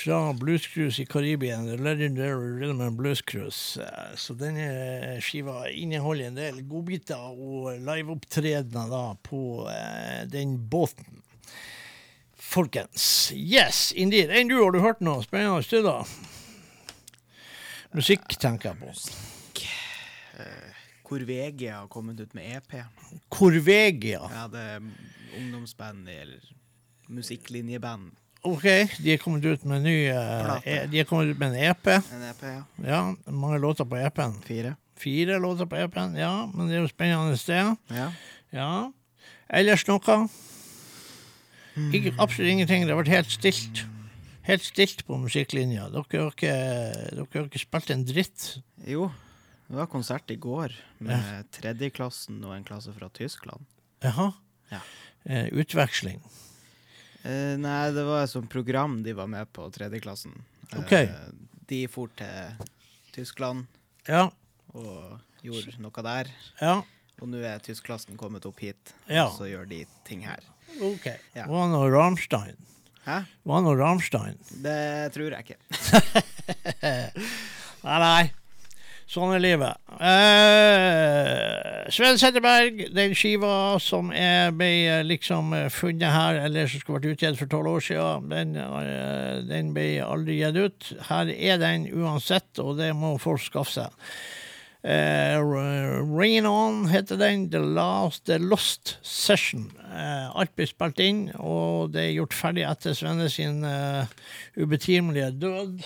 [0.00, 3.82] fra Blues Cruise i Karibien, The Legendary Rhythm and Blues Cruise.
[3.82, 11.20] Eh, så denne skiva inneholder en del godbiter og liveopptredener på eh, den båten.
[12.50, 13.30] Folkens.
[13.34, 14.32] Yes, indeed.
[14.34, 16.00] Enn du, har du hørt noe spennende i da?
[17.94, 18.90] Musikk tenker jeg på.
[21.10, 22.74] Hvor VG har kommet ut med EP.
[23.30, 24.22] Korvegia.
[24.34, 24.82] Ja, det er
[25.38, 26.50] ungdomsband eller
[27.10, 28.12] musikklinjeband.
[28.46, 28.66] OK,
[29.02, 31.70] de er kommet ut med en ny eh, e- De er kommet ut med en
[31.70, 31.90] EP.
[31.98, 32.60] En EP, ja.
[32.86, 34.38] Ja, mange låter på EP-en.
[34.46, 34.76] Fire.
[34.98, 37.74] Fire låter på EP-en, ja, men det er jo spennende sted.
[37.94, 38.06] Ja.
[38.54, 38.70] Ja.
[39.50, 40.22] Ellers noe?
[41.94, 42.84] Ikke, absolutt ingenting.
[42.86, 43.84] Det har vært helt stilt.
[44.48, 45.88] Helt stilt på musikklinja.
[45.92, 46.54] Dere har ikke,
[47.14, 48.46] dere har ikke spilt en dritt.
[48.88, 49.10] Jo,
[49.68, 50.72] det var konsert i går
[51.06, 53.66] med tredjeklassen og en klasse fra Tyskland.
[54.02, 54.30] Jaha.
[54.72, 54.80] Ja.
[55.28, 56.20] Eh, utveksling.
[57.22, 60.32] Eh, nei, det var et sånt program de var med på, tredjeklassen.
[60.72, 60.94] Eh, Ok.
[61.68, 62.56] de for til
[63.12, 63.66] Tyskland
[64.08, 64.30] Ja.
[64.74, 66.26] og gjorde noe der.
[66.60, 66.82] Ja.
[67.20, 69.26] Og nå er tyskklassen kommet opp hit, Ja.
[69.26, 70.40] og så gjør de ting her.
[70.80, 71.06] OK.
[71.36, 71.46] Ja.
[71.46, 72.58] Var han Rammstein?
[73.06, 73.22] Hæ?
[73.42, 74.36] Var han noe Rammstein?
[74.62, 75.58] Det tror jeg ikke.
[77.86, 78.24] Nei, nei.
[79.10, 79.78] Sånn er livet.
[80.06, 86.78] Eh, Sven Setterberg, den skiva som er, ble eh, liksom eh, funnet her, eller som
[86.82, 90.92] skulle vært utgitt for tolv år siden, den, eh, den ble aldri gitt ut.
[91.08, 94.12] Her er den uansett, og det må folk skaffe seg.
[94.82, 95.36] Eh,
[96.16, 97.50] Rain On heter den.
[97.50, 99.70] The Last The Lost Session.
[99.92, 104.08] Eh, alt blir spilt inn, og det er gjort ferdig etter Svenne sin eh,
[104.56, 105.82] ubetimelige død.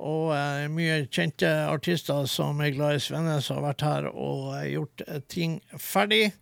[0.00, 4.48] Og eh, mye kjente artister som er glad i Svenne, som har vært her og
[4.56, 6.32] eh, gjort eh, ting ferdig.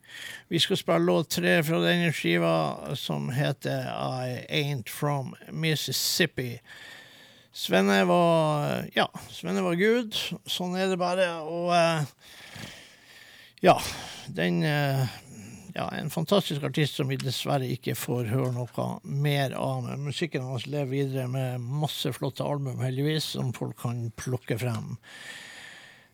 [0.48, 6.54] Vi skal spille låt tre fra denne skiva, som heter I Ain't From Mississippi.
[7.52, 10.16] Svenne var Ja, Svenne var Gud.
[10.48, 11.28] Sånn er det bare.
[11.44, 12.06] Og eh,
[13.62, 13.76] ja,
[14.32, 15.04] den eh,
[15.74, 19.84] ja, en fantastisk artist som vi dessverre ikke får høre noe mer av.
[19.86, 24.96] Men musikken hans lever videre med masse flotte album, heldigvis, som folk kan plukke frem.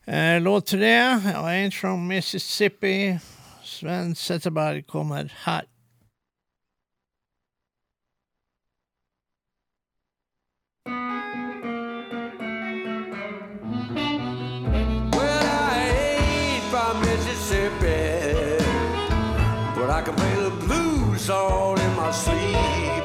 [0.08, 0.94] Eh, låt tre,
[1.38, 3.18] Ain't From Mississippi.
[3.62, 5.66] Sven Setteberg kommer her.
[21.28, 23.04] Song in my sleep.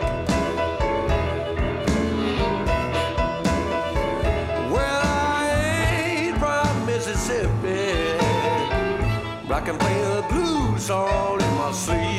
[4.71, 8.17] Well, I ain't from Mississippi,
[9.45, 12.12] but I can play the blues song in my sleep.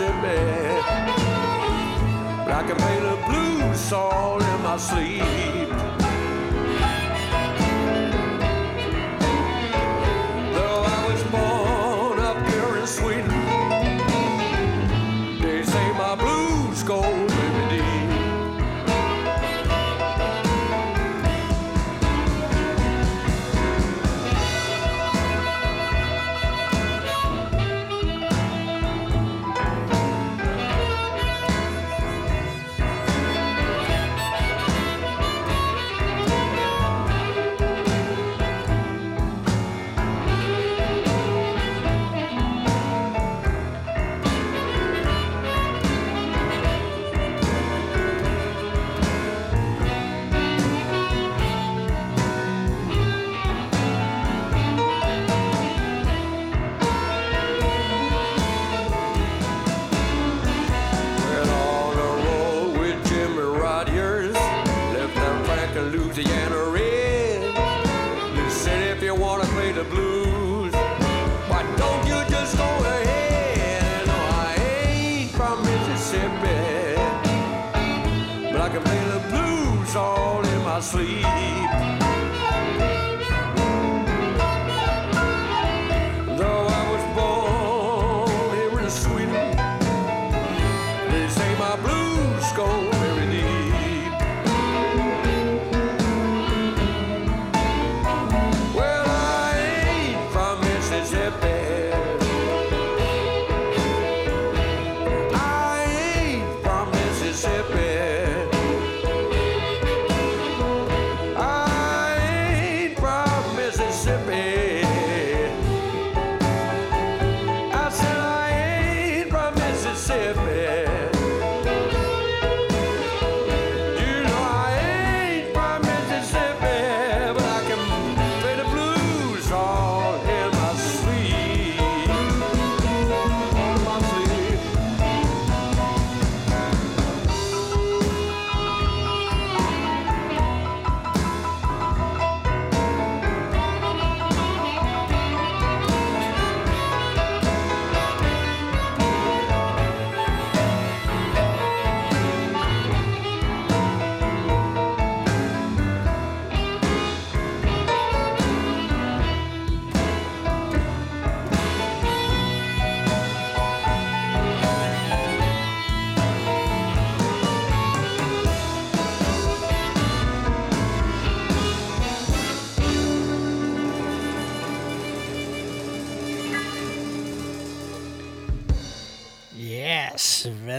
[0.00, 0.80] Mississippi.
[2.44, 5.69] But I can play the blues song in my sleep.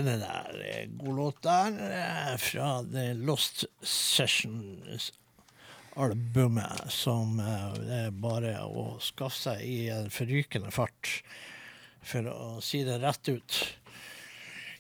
[0.02, 0.66] Venner der.
[0.66, 8.97] Eh, God låt der eh, fra The Lost Sessions-albumet, som eh, det er bare å
[9.02, 11.24] skaffe seg i en forrykende fart,
[12.02, 13.78] for å si det rett ut.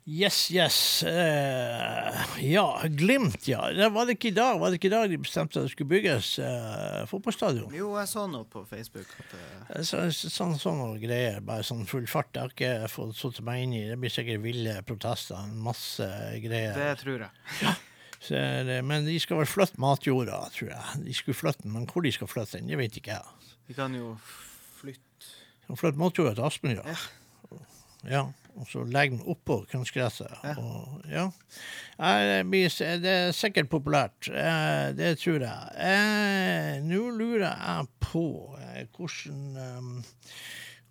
[0.09, 1.03] Yes, yes.
[1.05, 3.67] Uh, ja, Glimt, ja.
[3.71, 5.73] Det var det ikke i dag Var det ikke i dag de bestemte at det
[5.75, 7.69] skulle bygges uh, fotballstadion?
[7.77, 9.05] Jo, jeg så noe på Facebook.
[9.21, 10.01] At det, Så,
[10.33, 12.33] sånn, sånne greier, bare sånn full fart.
[12.33, 13.99] Jeg har ikke fått satt meg inn i det.
[14.01, 16.09] blir sikkert ville protester, en masse
[16.43, 16.73] greier.
[16.81, 17.77] det tror jeg.
[18.21, 21.05] Så, det- men de skal vel flytte matjorda, tror jeg.
[21.05, 23.55] De skulle flytte den, men hvor de skal flytte den, det vet ikke jeg.
[23.69, 24.15] De kan jo
[24.81, 25.29] flytte
[25.61, 26.97] De kan flytte matjorda til Aspmyra.
[28.09, 28.25] Ja.
[28.59, 30.31] Og så legger den oppå kunstgresset.
[30.57, 31.27] Og, ja.
[31.97, 34.27] Det, er sikkert populært.
[34.27, 35.71] Eh, det tror jeg.
[35.87, 38.25] Eh, Nå lurer jeg på
[38.97, 40.03] hvordan,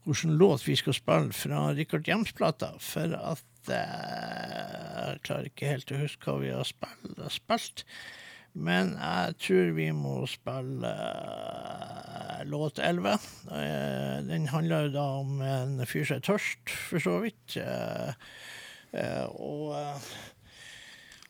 [0.05, 5.75] hvordan eh, låt vi skal spille fra Richard Jems-plata, for at eh, Jeg klarer ikke
[5.75, 7.95] helt å huske hva vi har spilt.
[8.59, 13.13] Men jeg tror vi må spille eh, låt 11.
[13.55, 17.57] Eh, den handler jo da om en fyr som er tørst, for så vidt.
[17.61, 18.11] Eh,
[19.39, 19.77] og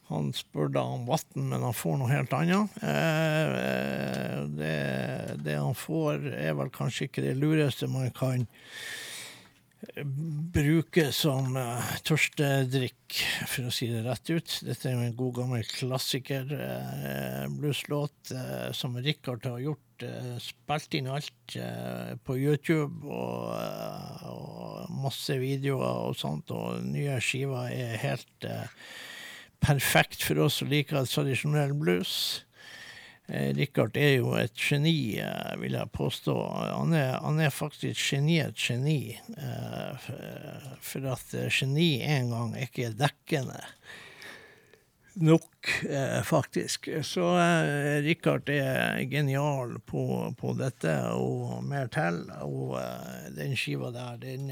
[0.09, 2.81] han spør da om vann, men han får noe helt annet.
[5.45, 8.49] Det han får, er vel kanskje ikke det lureste man kan
[10.55, 14.57] bruke som uh, tørstedrikk, for å si det rett ut.
[14.67, 19.87] Dette er jo en god gammel klassiker, uh, blueslåt, uh, som Richard har gjort.
[20.03, 26.83] eh, spilt inn alt eh, på YouTube og, eh, og masse videoer og sånt, og
[26.85, 28.69] nye skiver er helt eh,
[29.61, 32.45] perfekt for oss som liker tradisjonell blues.
[33.31, 36.35] Eh, Richard er jo et geni, eh, vil jeg påstå.
[36.75, 39.15] Han er, han er faktisk geni, et geni.
[39.39, 40.09] Eh,
[40.83, 43.61] for at geni en gang ikke er dekkende
[45.21, 45.69] nok,
[46.25, 46.87] faktisk.
[47.05, 47.27] Så
[48.07, 50.05] Richard er genial på,
[50.39, 52.23] på dette og mer til.
[52.47, 52.79] Og
[53.37, 54.49] den skiva der, den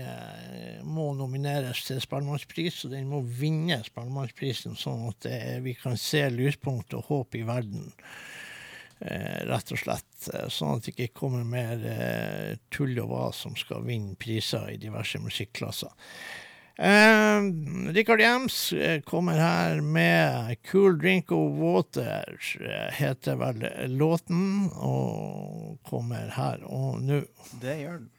[0.85, 5.31] må nomineres til Spellemannspris, og den må vinne Spellemannsprisen, sånn at
[5.65, 7.95] vi kan se lyspunkt og håp i verden.
[9.01, 10.29] Eh, rett og slett.
[10.35, 14.73] eh, Sånn at det ikke kommer mer eh, tull og vas som skal vinne priser
[14.73, 15.93] i diverse musikklasser.
[16.79, 17.41] Eh,
[17.95, 18.75] Richard Jems
[19.07, 22.39] kommer her med 'Cool Drink of Water',
[22.93, 23.63] heter vel
[23.97, 27.23] låten, og kommer her og nå.
[27.61, 28.11] Det gjør den.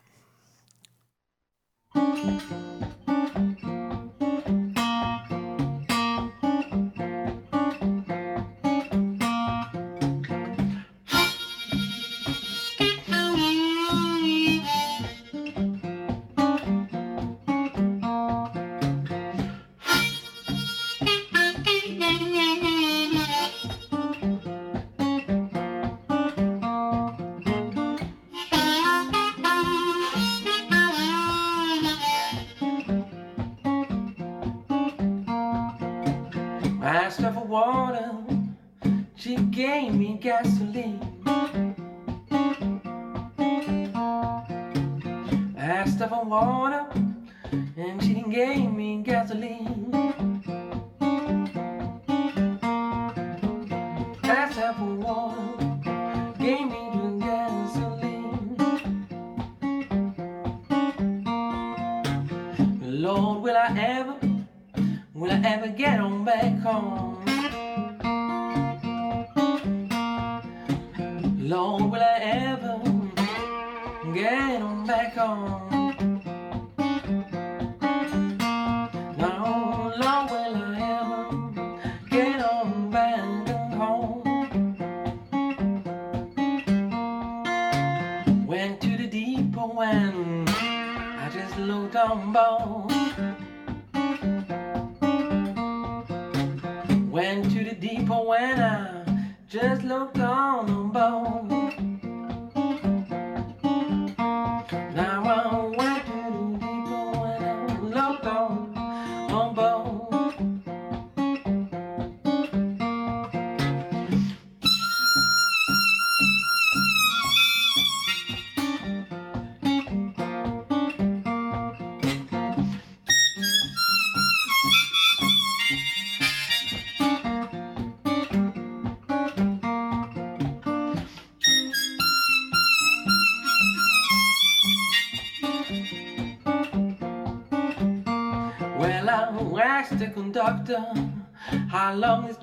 [66.30, 67.19] Back home?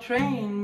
[0.07, 0.56] Train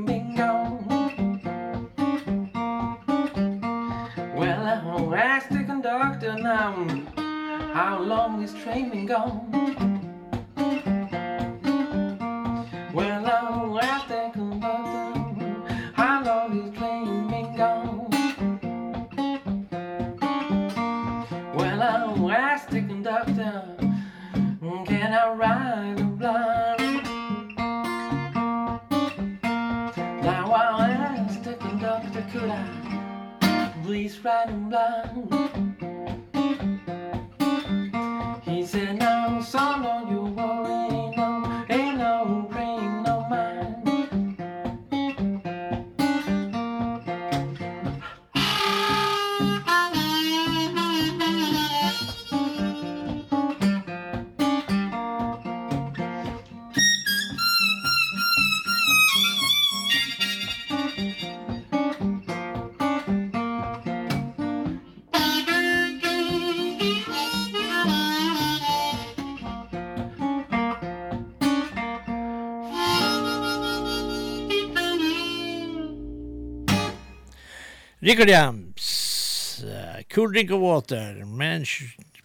[78.03, 81.63] Richard Jams, uh, Cool Drink of Water, man,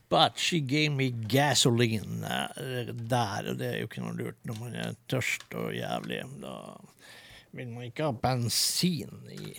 [0.09, 2.49] but she gave me gasoline uh,
[2.91, 3.51] der.
[3.51, 6.25] Og det er jo ikke noe lurt når man er tørst og jævlig.
[6.43, 6.57] Da
[7.55, 9.55] vil man ikke ha bensin i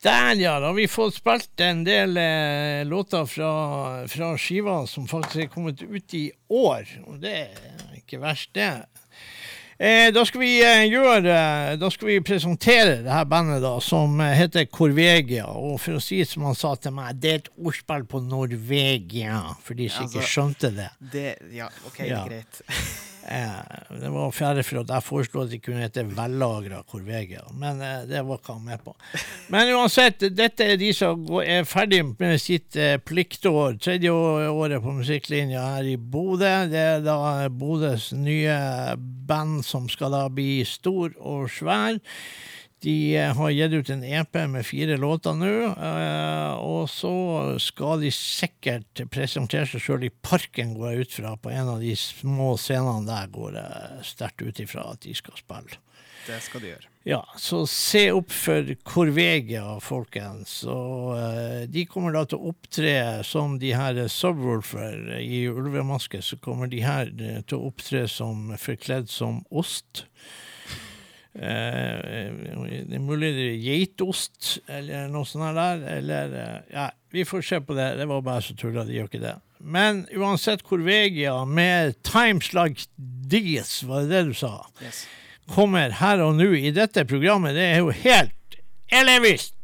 [0.00, 0.56] Der, ja.
[0.56, 3.52] Da har vi fått spilt en del eh, låter fra,
[4.08, 6.96] fra skiva som faktisk er kommet ut i år.
[7.04, 8.86] Og det er ikke verst, det.
[9.78, 14.14] Eh, da skal vi eh, gjøre Da skal vi presentere det her bandet da som
[14.24, 15.44] eh, heter Corvegia.
[15.52, 19.42] Og for å si som han sa til meg, det er et ordspill på Norvegia,
[19.60, 20.88] for de som ja, Altså, skjønte det.
[21.12, 21.26] Det,
[21.58, 22.24] ja, OK, Ja.
[22.28, 22.62] greit.
[23.28, 28.04] Eh, det var fjerde for jeg foreslo at de kunne hete Vellagra Corvegia, men eh,
[28.06, 28.94] det var ikke han med på.
[29.52, 34.94] Men uansett, dette er de som er ferdig med sitt eh, pliktår, tredje året på
[35.00, 36.52] musikklinja her i Bodø.
[36.70, 38.56] Det er da Bodøs nye
[38.96, 41.98] band som skal da bli stor og svær.
[42.84, 47.14] De eh, har gitt ut en EP med fire låter nå, eh, og så
[47.62, 51.32] skal de sikkert presentere seg sjøl i Parken, går jeg ut fra.
[51.40, 55.40] På en av de små scenene der går jeg sterkt ut ifra at de skal
[55.40, 55.80] spille.
[56.26, 56.92] Det skal de gjøre.
[57.06, 60.58] Ja, så se opp for Corvegia, folkens.
[60.66, 66.20] Og eh, de kommer da til å opptre som de her Subwoolfer i ulvemaske.
[66.20, 70.04] Så kommer de her til å opptre som forkledd som ost.
[71.36, 72.30] Eh,
[72.88, 75.82] det er mulig det er geitost eller noe sånt der.
[75.98, 77.90] Eller eh, Ja, vi får se på det.
[78.00, 79.36] Det var bare så tulla, de gjør ikke det.
[79.60, 82.88] Men uansett Corvegia med Times Like
[83.30, 84.66] These, var det det du sa?
[84.84, 85.06] Yes.
[85.46, 88.56] kommer her og nå i dette programmet, det er jo helt
[88.90, 89.54] elevist!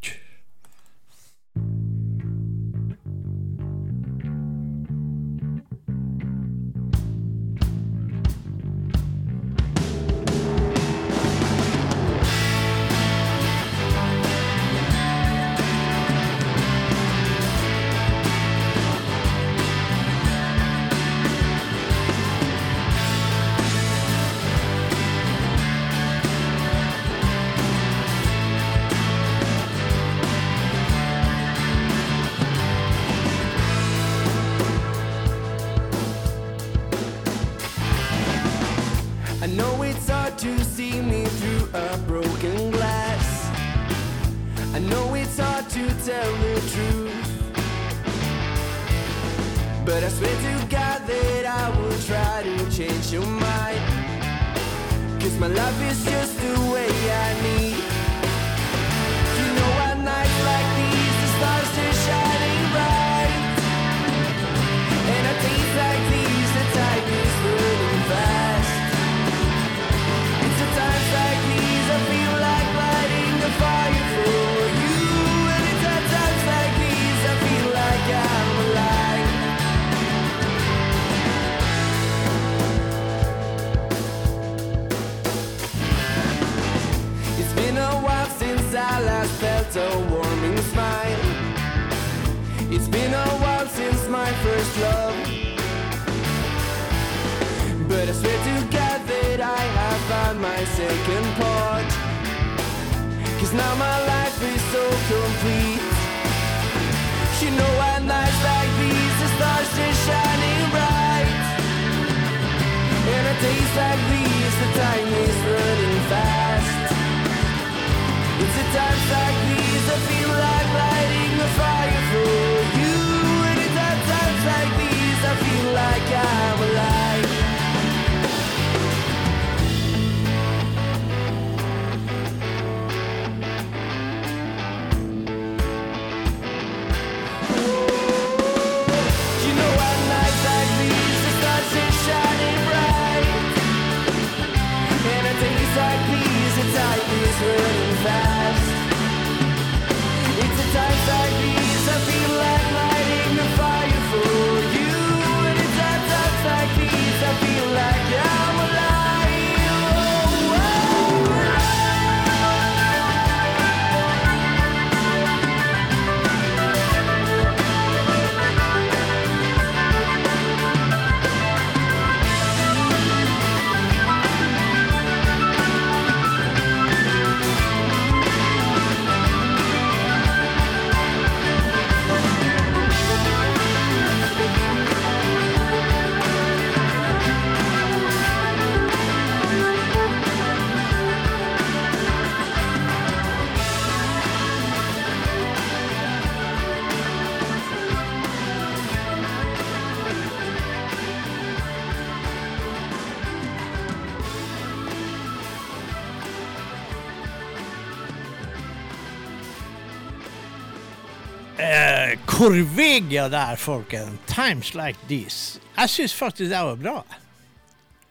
[212.42, 214.18] Corvegia der, folken.
[214.26, 215.60] 'Times Like These'.
[215.76, 217.04] Jeg syns faktisk det var bra.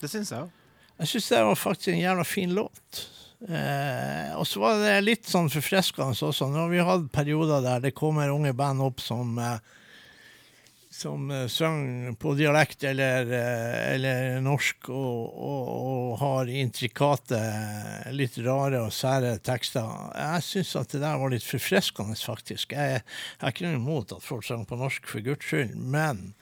[0.00, 0.54] Det syns jeg òg.
[0.98, 3.02] Jeg syns det var faktisk en jævla fin låt.
[3.48, 6.48] Eh, og så var det litt sånn forfriskende også.
[6.48, 9.60] Har vi hatt perioder der det kommer unge band opp som eh,
[11.02, 17.40] som synger på dialekt eller, eh, eller norsk og, og, og har intrikate,
[18.14, 19.88] litt rare og sære tekster.
[20.14, 22.76] Jeg syns at det der var litt forfriskende, faktisk.
[22.76, 23.02] Jeg,
[23.40, 26.32] har ikke noe imot at folk sang på norsk, for guds skyld, men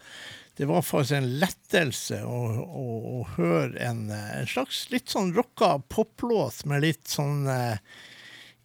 [0.60, 2.86] det var faktisk en lettelse å, å,
[3.16, 7.80] å høre en, eh, en slags litt sånn rocka poplåt med litt sånn eh,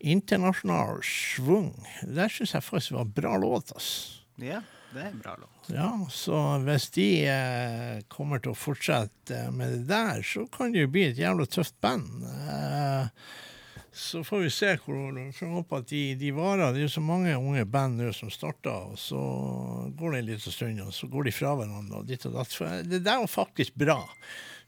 [0.04, 1.72] internasjonal schwung.
[2.04, 4.24] Det syns jeg faktisk var bra låt, altså.
[4.44, 4.60] Ja,
[4.92, 5.55] det er en bra låt.
[5.74, 10.84] Ja, så hvis de eh, kommer til å fortsette med det der, så kan det
[10.84, 12.22] jo bli et jævla tøft band.
[12.28, 13.08] Eh,
[13.96, 16.74] så får vi se hvor Jeg håper at de, de varer.
[16.76, 19.22] Det er jo så mange unge band nå som starter, og så
[19.98, 22.54] går det en liten stund, og så går de fra hverandre og ditt og datt.
[22.54, 24.02] For det der var faktisk bra.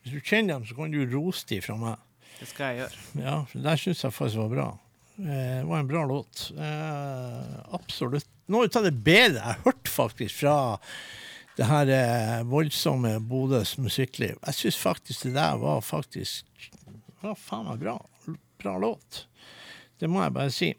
[0.02, 2.00] Hvis du kjenner dem, så kan du rose dem fra meg.
[2.40, 3.06] Det skal jeg gjøre.
[3.26, 4.68] Ja, for der syns jeg faktisk var bra.
[5.20, 6.48] Eh, Det var en bra låt.
[6.56, 8.30] Eh, absolutt.
[8.48, 10.58] Noe av det bedre jeg har hørt faktisk fra
[11.58, 14.38] det her eh, voldsomme Bodøs musikkliv.
[14.46, 16.46] Jeg syns faktisk det der var faktisk
[17.24, 17.96] var faen meg bra.
[18.62, 19.26] Bra låt.
[20.00, 20.70] Det må jeg bare si.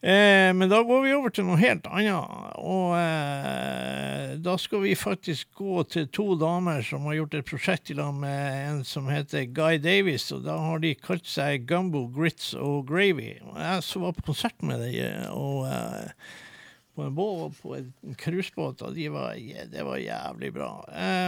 [0.00, 2.58] Eh, men da går vi over til noe helt annet.
[2.60, 7.92] Og eh, da skal vi faktisk gå til to damer som har gjort et prosjekt
[7.92, 10.30] i lag med en som heter Guy Davies.
[10.36, 13.34] Og da har de kalt seg Gumbo, Grits og Gravy.
[13.40, 16.30] Jeg så var på konsert med dem og eh,
[17.00, 19.34] på en båt, på en cruisebåt, og de var,
[19.72, 20.70] det var jævlig bra.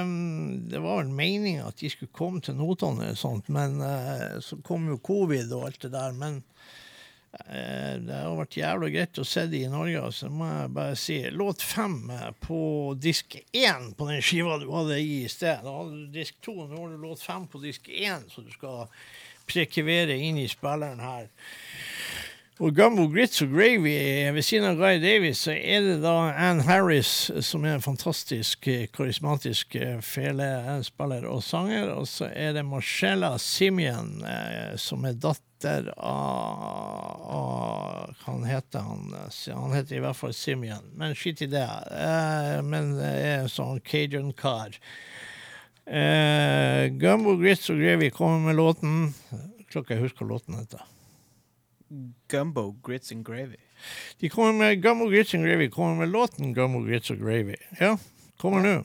[0.02, 4.36] Um, det var vel meninga at de skulle komme til Notodden eller sånt, men uh,
[4.44, 6.12] så kom jo covid og alt det der.
[6.18, 10.76] Men uh, det har vært jævlig greit å se de i Norge, så må jeg
[10.76, 11.18] bare si.
[11.32, 12.60] Låt fem eh, på
[13.00, 15.64] disk én på den skiva du hadde i i sted.
[15.64, 18.52] Da hadde du disk to, nå har du låt fem på disk én, så du
[18.52, 18.84] skal
[19.48, 21.32] prekivere inn i spilleren her.
[22.60, 23.94] Og Gumbo Grits og Gravy,
[24.34, 28.68] ved siden av Guy Davies, så er det da Ann Harris, som er en fantastisk
[28.68, 31.94] eh, karismatisk eh, felespiller og sanger.
[31.96, 39.16] Og så er det Marcella Simeon, eh, som er datter av, Hva heter han?
[39.56, 41.64] Han heter i hvert fall Simeon, men skitt i det.
[41.64, 44.76] Eh, men det er en sånn cajun-kar.
[45.88, 49.14] Eh, Gumbo Grits og Gravy kommer med låten.
[49.72, 50.84] Tror ikke jeg husker hva låten heter.
[52.28, 53.56] Gumbo, grits and gravy.
[54.20, 57.54] De kommer med Gumbo Grits and Gravy, kommer med låten Gumbo Grits and Gravy.
[57.80, 57.98] Ja,
[58.36, 58.84] kommer nå.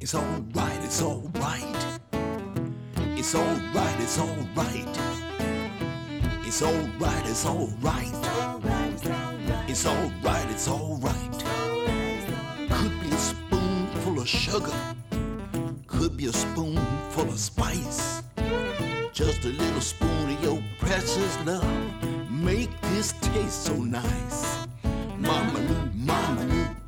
[0.00, 2.00] It's alright, it's alright.
[3.16, 4.98] It's alright, it's alright.
[6.46, 8.14] It's alright, it's alright.
[9.68, 11.99] It's alright, it's alright.
[14.20, 14.72] Of sugar.
[15.86, 18.22] Could be a spoonful of spice.
[19.12, 21.64] Just a little spoon of your precious love.
[22.30, 24.66] Make this taste so nice.
[25.18, 26.79] Mama Lou, Mama Lou.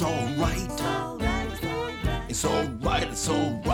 [0.00, 0.70] It's alright.
[2.28, 3.67] It's alright, it's alright.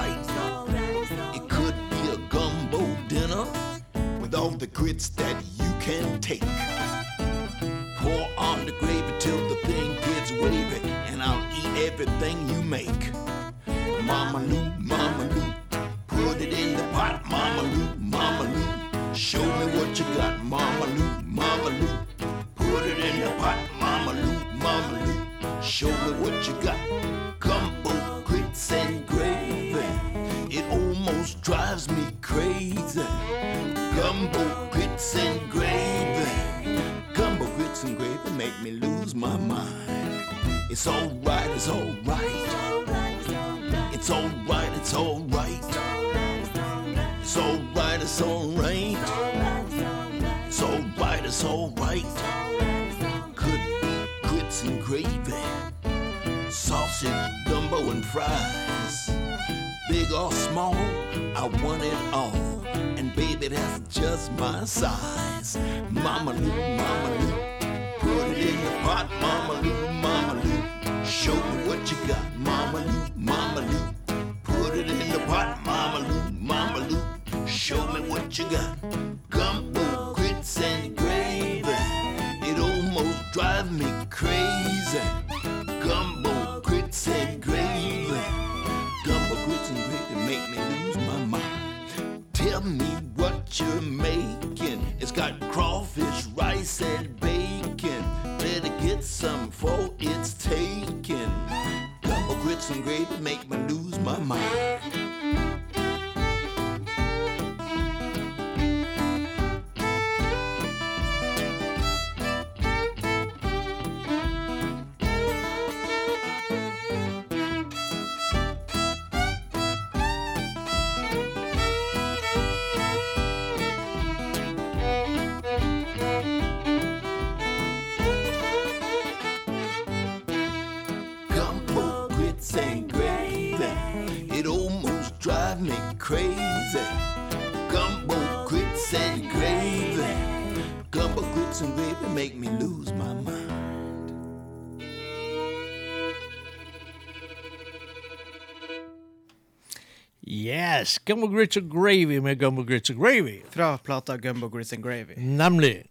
[150.84, 153.42] Yes, Gumbo Grits and Gravy med Gumbo Grits and Gravy.
[153.50, 155.14] Fra plata Gumbo Grits and Gravy.
[155.16, 155.86] Nemlig.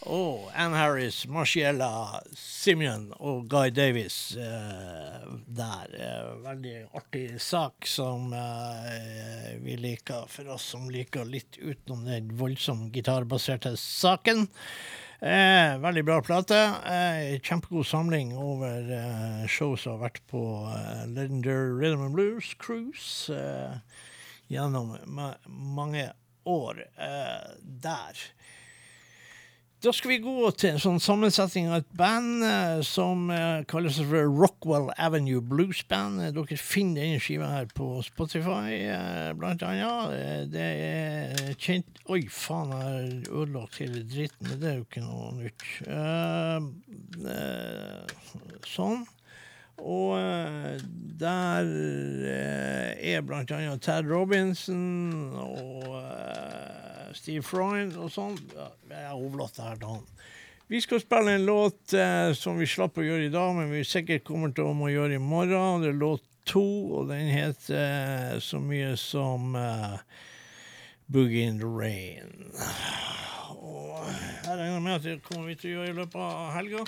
[0.00, 5.92] Og Ann Harris, Marciella Simeon og Guy Davis eh, der.
[5.92, 12.32] Eh, veldig artig sak som eh, vi liker, for oss som liker litt utenom den
[12.40, 14.46] voldsomt gitarbaserte saken.
[15.20, 16.62] Eh, veldig bra plate.
[16.88, 20.40] Eh, kjempegod samling over eh, show som har vært på
[20.72, 23.76] eh, Legendary Rhythm and Blues Cruise eh,
[24.52, 26.10] gjennom ma mange
[26.48, 27.52] år eh,
[27.82, 28.18] der.
[29.82, 33.96] Da skal vi gå til en sånn sammensetning av et band eh, som eh, kalles
[34.06, 36.20] Rockwell Avenue Blues Band.
[36.22, 40.14] Eh, Dere finner denne skiva her på Spotify, eh, blant annet.
[40.14, 44.86] Eh, Det er kjent Oi, faen, jeg har ødelagt hele dritten, men det er jo
[44.86, 45.66] ikke noe nytt.
[47.32, 48.02] Eh,
[48.76, 49.02] sånn.
[49.80, 50.82] Og eh,
[51.22, 51.68] der
[52.28, 58.36] eh, er blant annet Tad Robinson og eh, Steve Freund og sånn.
[58.52, 60.04] Jeg har overlatt det her til han.
[60.72, 61.92] Vi skal spille en låt
[62.38, 65.20] som vi slapp å gjøre i dag, men vi sikkert kommer til å gjøre i
[65.20, 65.82] morgen.
[65.82, 66.64] Det er låt to,
[66.96, 69.52] og den heter så mye som
[71.12, 72.48] Boogie in the Rain.
[73.52, 74.00] Og
[74.46, 76.86] jeg regner med at det kommer vi til å gjøre i løpet av helga.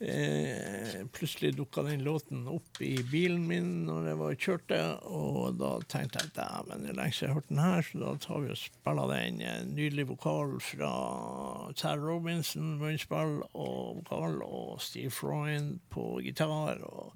[0.00, 4.78] Eh, plutselig dukka den låten opp i bilen min når jeg var kjørte,
[5.10, 7.98] og da tenkte jeg dæven, det er lenge siden jeg har hørt den her, så
[8.04, 9.42] da tar vi og spiller den.
[9.42, 10.92] En nydelig vokal fra
[11.74, 16.78] Terry Robinson, munnspill og vokal, og Steve Freund på gitar.
[16.86, 17.12] og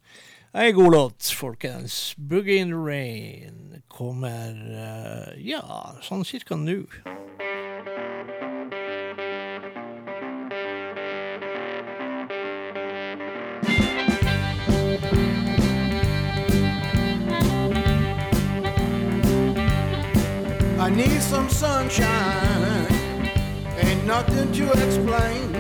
[0.55, 2.15] Ei god låt, folkens.
[2.19, 5.63] 'Boogie in the Rain' kommer eh, ja,
[6.03, 6.83] sånn cirka nå.
[20.83, 22.89] I need some sunshine,
[23.79, 25.55] ain't nothing to explain.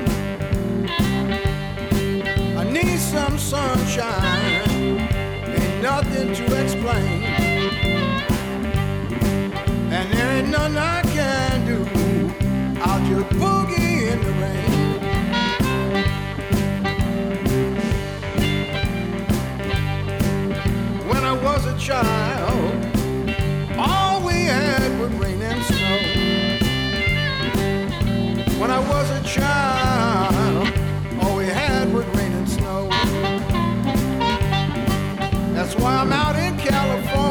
[2.58, 4.98] I need some sunshine,
[5.46, 7.22] ain't nothing to explain.
[9.92, 11.86] And there ain't nothing I can do,
[12.82, 14.72] I'll just boogie in the rain.
[21.08, 22.31] When I was a child,
[28.62, 30.68] When I was a child,
[31.20, 32.88] all we had was rain and snow.
[35.52, 37.21] That's why I'm out in California.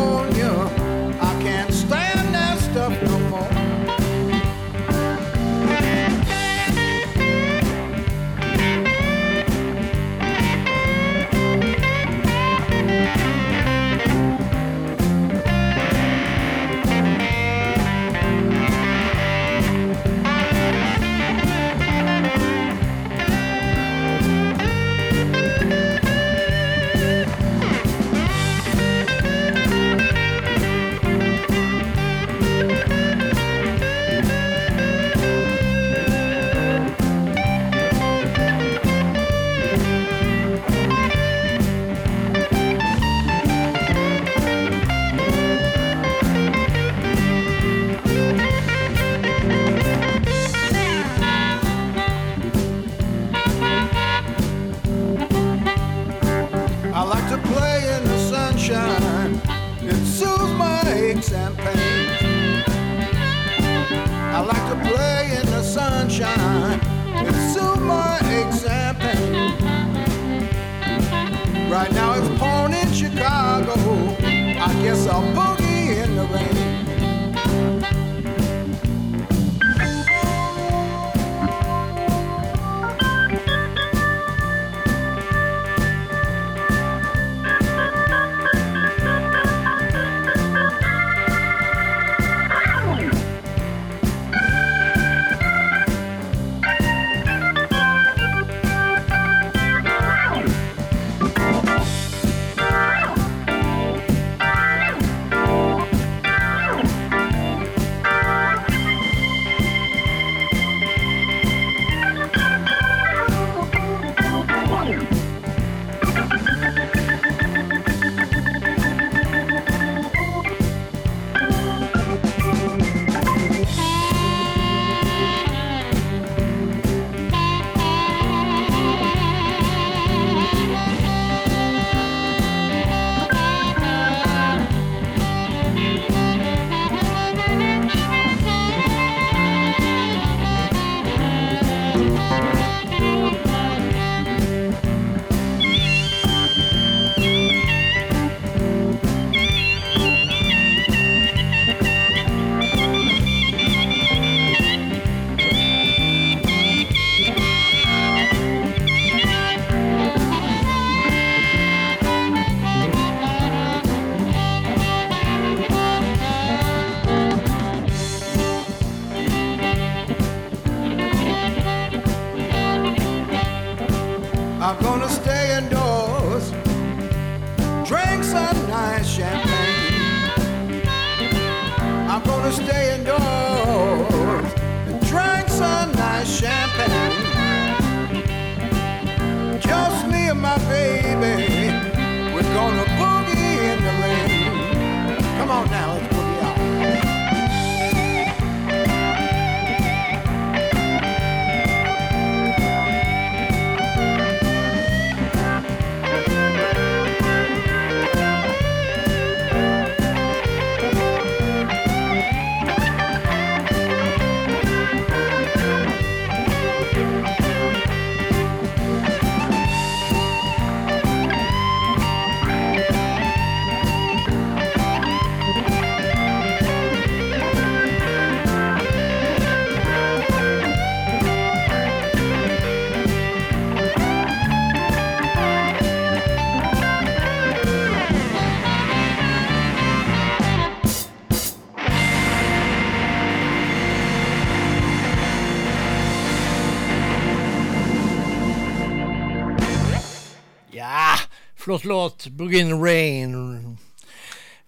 [251.71, 252.27] Flott låt.
[252.27, 253.77] Boogie Rain.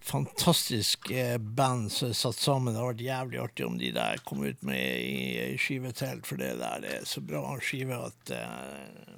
[0.00, 2.72] Fantastisk eh, band som er satt sammen.
[2.72, 6.40] Det har vært jævlig artig om de der kom ut med ei skive til, for
[6.40, 9.12] det der er så bra skive at uh,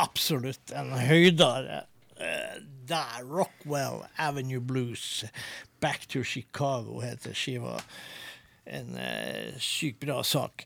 [0.00, 1.82] Absolutt en høydare.
[2.16, 2.56] Uh,
[2.88, 5.26] der, Rockwell Avenue Blues.
[5.80, 7.76] Back to Chicago heter skiva.
[8.64, 10.64] En uh, sykt bra sak.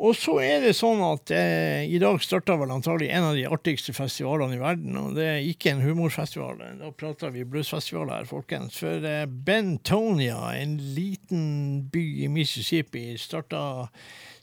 [0.00, 3.44] Og så er det sånn at eh, i dag starta vel antagelig en av de
[3.52, 6.62] artigste festivalene i verden, og det er ikke en humorfestival.
[6.80, 8.78] Da prater vi bluesfestival her, folkens.
[8.80, 11.44] For eh, Bentonia, en liten
[11.92, 13.62] by i Mississippi, starta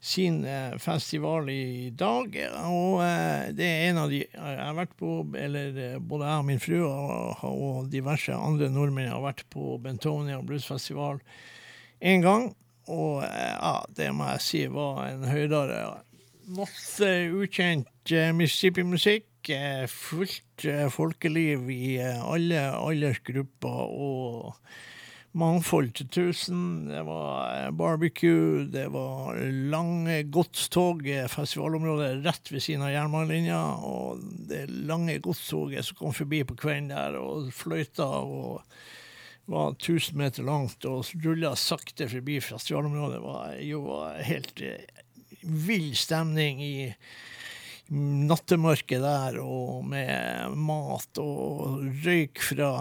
[0.07, 2.37] sin eh, festival i dag.
[2.69, 6.43] Og eh, det er en av de jeg har vært på, eller eh, både jeg
[6.43, 11.19] og min fru og, og diverse andre nordmenn har vært på Bentonia bluesfestival
[11.97, 12.51] én gang.
[12.87, 15.79] Og eh, ja, det må jeg si var en høydare.
[16.57, 19.49] Masse ukjent eh, Mississippi-musikk.
[19.51, 24.55] eh, Fullt folkeliv i alle aldersgrupper og
[25.37, 26.87] mangfold til tusen.
[26.89, 29.37] Det var barbecue, det var
[29.69, 33.59] lange godstog, festivalområdet rett ved siden av jernbanelinja.
[33.85, 38.63] Og det lange godstoget som kom forbi på kvelden der og fløyta og
[39.47, 43.17] var 1000 meter langt og rulla sakte forbi festivalområdet.
[43.17, 43.81] Det var jo
[44.27, 45.03] helt eh,
[45.67, 46.75] vill stemning i
[48.27, 52.71] nattemørket der, og med mat og røyk fra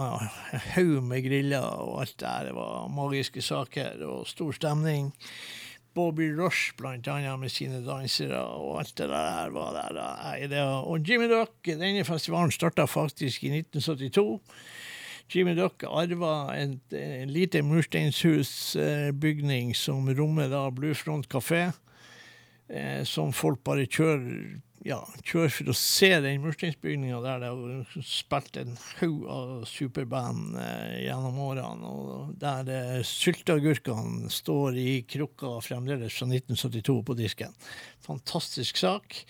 [0.73, 2.49] haug med griller og alt der.
[2.49, 5.13] Det var magiske saker og stor stemning.
[5.97, 10.59] Bobby Rush blant annet med sine dansere, og alt det der var der.
[10.83, 14.41] Og Jimmy Duck, denne festivalen starta faktisk i 1972.
[15.29, 21.71] Jimmy Duck arva en, en lite mursteinshusbygning som rommer da Bluefront kafé,
[22.69, 28.03] eh, som folk bare kjører ja, kjører for å se den mursteinsbygninga der det har
[28.05, 35.57] spilt en haug av superband eh, gjennom årene, og der eh, sylteagurkene står i krukka
[35.65, 37.57] fremdeles fra 1972 på disken.
[38.05, 39.23] Fantastisk sak.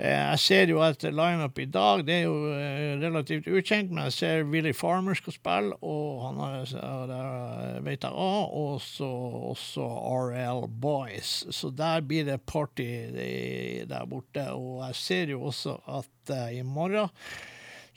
[0.00, 4.06] Eh, Jeg ser jo at lineup i dag, det er jo eh, relativt ukjent, men
[4.06, 9.10] jeg ser Willy Farmer skal spille, og han har, der vet jeg òg, og så
[9.52, 9.84] også
[10.30, 11.44] RL Boys.
[11.52, 14.46] Så der blir det party eh, der borte.
[14.56, 17.12] Og jeg ser jo også at eh, i morgen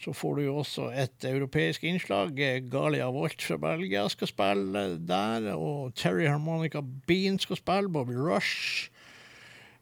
[0.04, 2.36] så får du jo også et europeisk innslag.
[2.36, 8.18] Eh, Galia Volt fra Belgia skal spille der, og Terry Harmonica Bean skal spille, Bobby
[8.20, 8.90] Rush.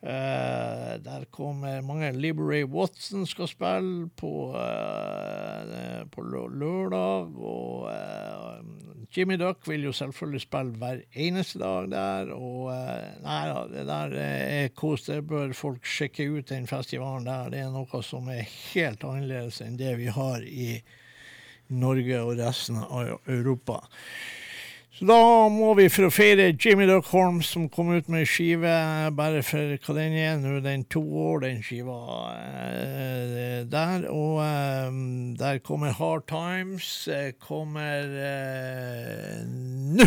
[0.02, 7.36] Eh, der kommer mange Liberay Watson skal spille på, uh, på lørdag.
[7.38, 12.34] Og uh, Jimmy Duck vil jo selvfølgelig spille hver eneste dag der.
[12.34, 12.74] Og
[13.22, 15.06] nei da, det der er kos.
[15.06, 17.54] Det bør folk sjekke ut den festivalen der.
[17.54, 20.80] Det er noe som er helt annerledes enn det vi har i
[21.72, 23.84] Norge og resten av Europa.
[25.02, 28.70] Da må vi for å feire Jimmy Duck Holm, som kom ut med skive
[29.18, 31.98] bare for hva den er nå, den to år, den skiva
[32.38, 34.06] eh, der.
[34.14, 34.94] Og eh,
[35.42, 39.42] der kommer Hard Times, eh, kommer eh,
[39.98, 40.06] nå!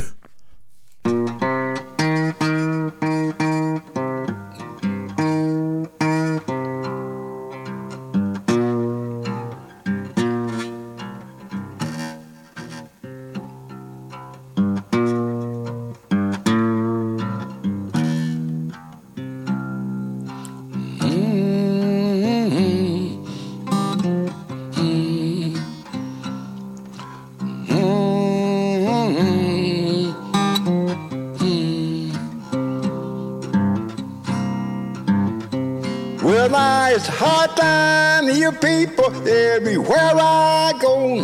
[39.55, 41.23] Everywhere I go.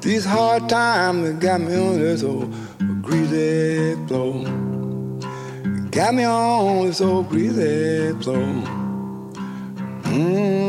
[0.00, 2.54] These hard times got me on this old
[3.02, 4.44] greasy floor.
[5.90, 8.36] Got me on this old greasy floor.
[10.04, 10.63] Mm-hmm.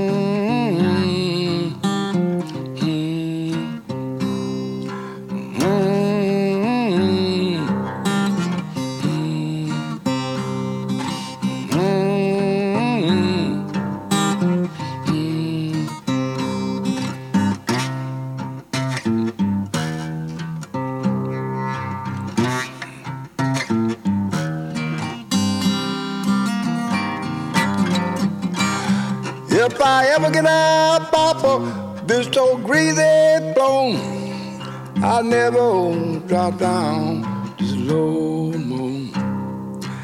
[35.16, 37.22] I'll never drop down
[37.58, 39.14] this low more.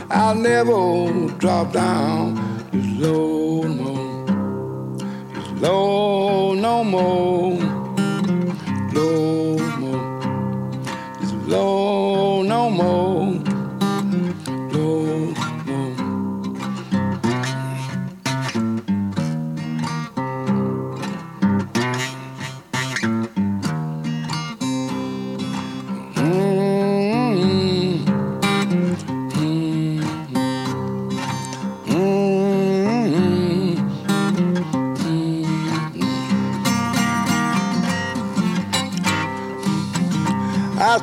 [0.10, 2.36] I'll never drop down
[2.72, 4.26] this low more.
[5.34, 7.71] This low no more.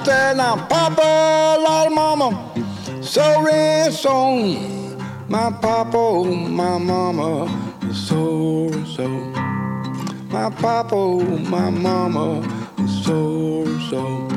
[0.05, 2.29] Said, now, Papa, Lord, Mama,
[3.03, 4.37] so and so.
[5.29, 7.47] My Papa, my Mama,
[7.93, 9.09] so so.
[10.31, 10.97] My Papa,
[11.51, 12.43] my Mama,
[13.05, 14.29] so so.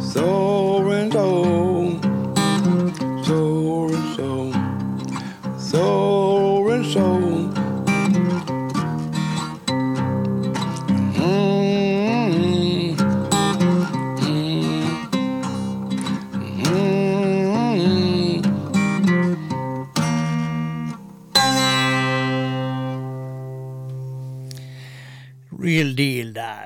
[0.00, 1.12] So and.
[1.12, 1.77] So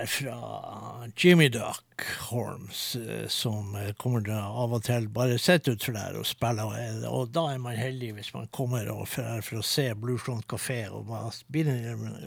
[0.02, 5.94] der fra Jimmy Duck Holmes, eh, som eh, kommer av og til bare sitter utfor
[5.94, 7.04] der og spiller.
[7.08, 10.86] Og, da er man heldig hvis man kommer og for, å se Bluefront Café.
[10.90, 11.06] Og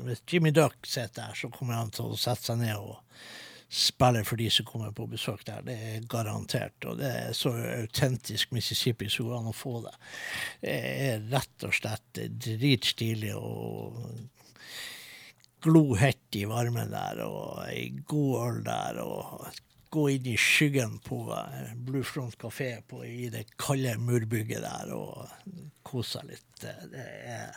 [0.05, 3.01] hvis Jimmy Duck sitter der, så kommer han til å sette seg ned og
[3.75, 5.65] spille for de som kommer på besøk der.
[5.65, 6.77] Det er garantert.
[6.87, 9.95] Og det er så autentisk Mississippi som går an å få det.
[10.63, 10.77] Det
[11.09, 13.35] er rett og slett dritstilig.
[13.35, 14.31] og
[15.65, 19.47] glohett i varmen der, og ei god øl der, og
[19.95, 22.73] gå inn i skyggen på Blue Bluefront kafé
[23.07, 25.29] i det kalde murbygget der, og
[25.87, 26.47] kose seg litt.
[26.61, 27.55] Det- er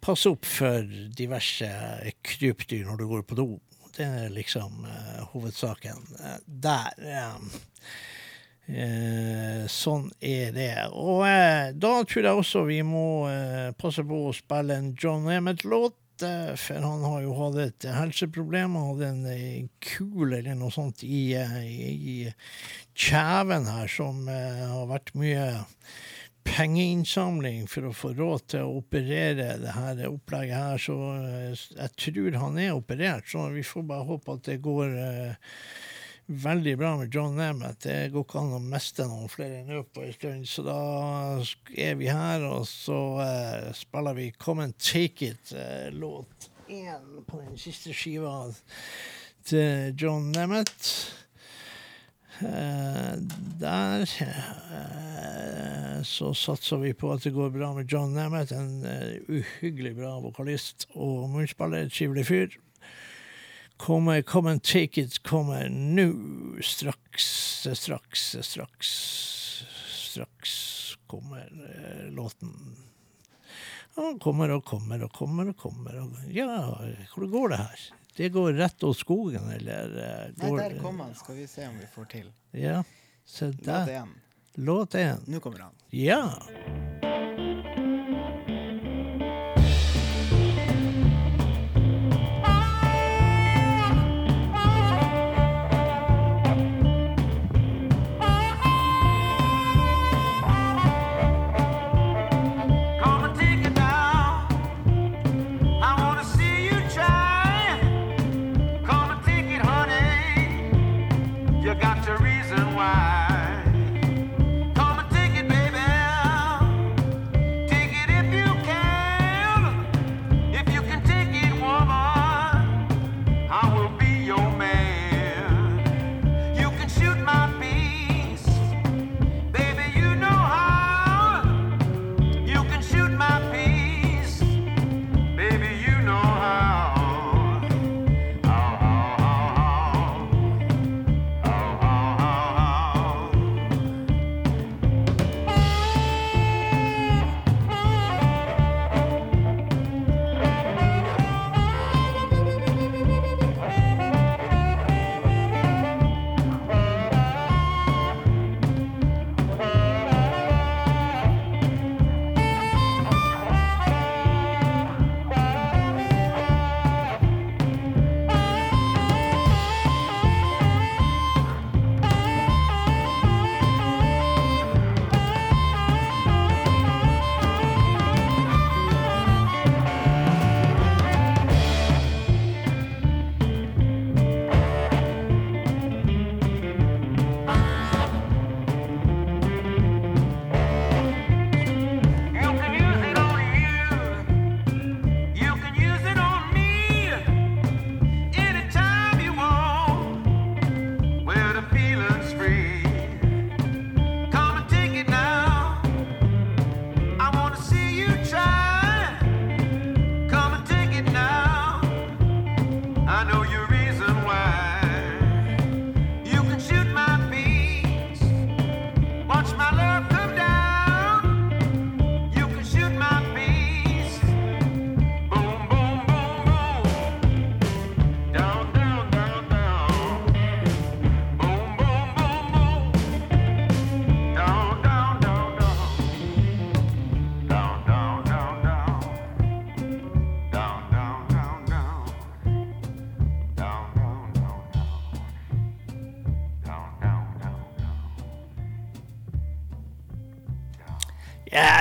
[0.00, 0.84] Pass opp for
[1.18, 1.66] diverse
[2.22, 3.46] krypdyr når du går på do.
[3.96, 6.94] Det er liksom uh, hovedsaken uh, der.
[8.68, 10.70] Uh, sånn er det.
[10.94, 11.24] Og
[11.82, 13.26] da tror jeg også vi må
[13.80, 15.98] passe på å spille en John Emmett-låt.
[16.20, 21.04] For han har jo hatt et helseproblem Han hadde en eh, kul eller noe sånt
[21.06, 22.16] i, eh, i,
[22.98, 25.44] kjeven her, som eh, har vært mye
[26.48, 30.96] pengeinnsamling for å få råd til å operere det her opplegget her, så
[31.76, 33.28] jeg tror han er operert.
[33.28, 34.94] Så vi får bare håpe at det går
[36.28, 37.80] veldig bra med John Nemeth.
[37.86, 40.78] Det går ikke an å miste noen flere nå på en stund, så da
[41.72, 47.24] er vi her, og så eh, spiller vi Come and Take It, eh, låt én
[47.26, 48.50] på den siste skiva
[49.48, 51.14] til John Nemeth.
[52.38, 53.18] Uh,
[53.58, 59.16] der uh, så satser vi på at det går bra med John Nemeth, en uh,
[59.26, 62.58] uhyggelig bra vokalist og munnspiller, trivelig fyr.
[63.78, 66.08] Kommer, come and take it kommer nå,
[66.62, 67.28] straks,
[67.78, 68.90] straks, straks,
[69.86, 70.56] straks
[71.08, 72.76] kommer eh, låten.
[73.94, 75.96] Han kommer og kommer og kommer og kommer.
[76.02, 76.50] Og, ja,
[77.14, 77.86] hvor går det her?
[78.18, 81.14] Det går rett over skogen, eller eh, Nei, der kom han.
[81.18, 82.32] Skal vi se om vi får til.
[82.50, 82.82] Ja,
[83.26, 84.10] se der.
[84.58, 85.22] Låt én.
[85.26, 85.78] Nå kommer han.
[85.94, 86.22] Ja.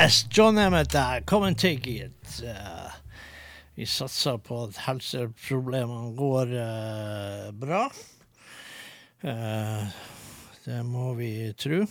[0.07, 1.21] Yes, John Emmett der.
[1.21, 2.41] Come and take it.
[2.43, 2.91] Eh,
[3.75, 7.81] vi satser på at helseproblemene går uh, bra.
[9.19, 9.97] Uh,
[10.63, 11.81] det må vi tro.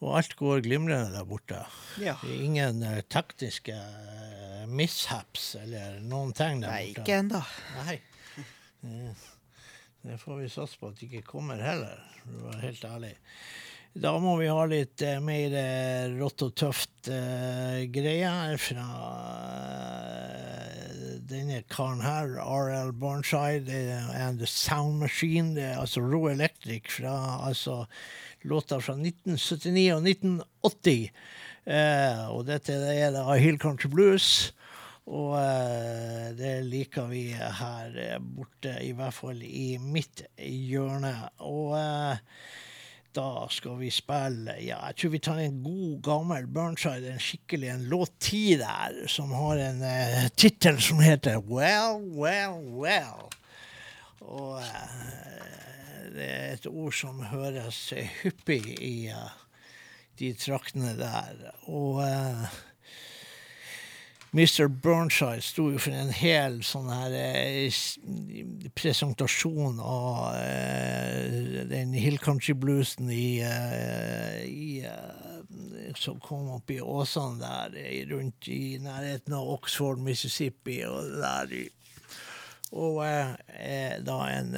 [0.00, 1.60] Og alt går glimrende der borte.
[2.00, 2.16] Ja.
[2.24, 2.80] Det er ingen
[3.12, 3.76] taktiske
[4.72, 7.04] mishaps eller noen ting der Nei, borte.
[7.04, 7.44] ikke ennå.
[7.82, 8.00] Nei.
[8.80, 9.14] Det,
[10.08, 13.16] det får vi satse på at det ikke kommer heller, for å være helt ærlig.
[13.96, 18.84] Da må vi ha litt eh, mer eh, rått og tøft eh, greier fra
[20.02, 23.78] eh, denne karen her, RL Barnside
[24.12, 25.54] and The Sound Machine.
[25.56, 27.14] Det er altså Raw Electric fra
[27.46, 27.86] altså,
[28.44, 31.08] låter fra 1979 og 1980.
[31.64, 34.28] Eh, og dette er da Hill Country Blues.
[35.08, 41.16] Og eh, det liker vi her borte, i hvert fall i mitt hjørne.
[41.48, 41.72] Og
[43.16, 47.72] da skal vi spille Ja, jeg tror vi tar en god, gammel Burnside, en skikkelig
[47.72, 53.26] en låt ti der, som har en uh, tittel som heter Well, Well, Well.
[54.20, 55.26] Og uh,
[56.16, 59.34] det er et ord som høres eh, hyppig i uh,
[60.18, 61.50] de traktene der.
[61.68, 62.56] Og eh,
[64.32, 64.68] Mr.
[64.68, 67.76] Burnside sto jo for en hel sånn her eh,
[68.76, 76.80] presentasjon av eh, den Hill Country Bluesen i, eh, i eh, som kom opp i
[76.82, 81.56] åsene der, eh, rundt i nærheten av Oxford, Mississippi og der.
[82.76, 82.98] Og
[84.04, 84.56] da en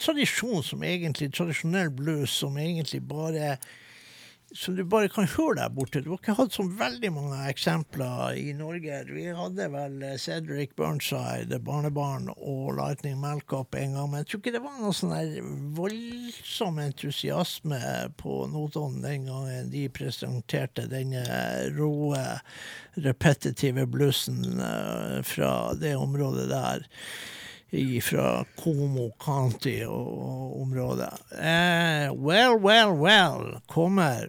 [0.00, 3.58] tradisjon som egentlig, tradisjonell blues som egentlig bare
[4.54, 6.00] som du bare kan høre der borte.
[6.00, 9.02] Du har ikke hatt så veldig mange eksempler i Norge.
[9.10, 14.42] Vi hadde vel eh, Cedric Burnside, barnebarn og Lightning Malcup en gang, men jeg tror
[14.42, 17.80] ikke det var noe sånn der voldsom entusiasme
[18.20, 21.24] på Notodden den gangen de presenterte denne
[21.76, 22.22] roe,
[22.96, 26.88] repetitive bluesen eh, fra det området der
[28.00, 31.12] fra Como County og, området.
[31.32, 34.28] Eh, well, well, well kommer.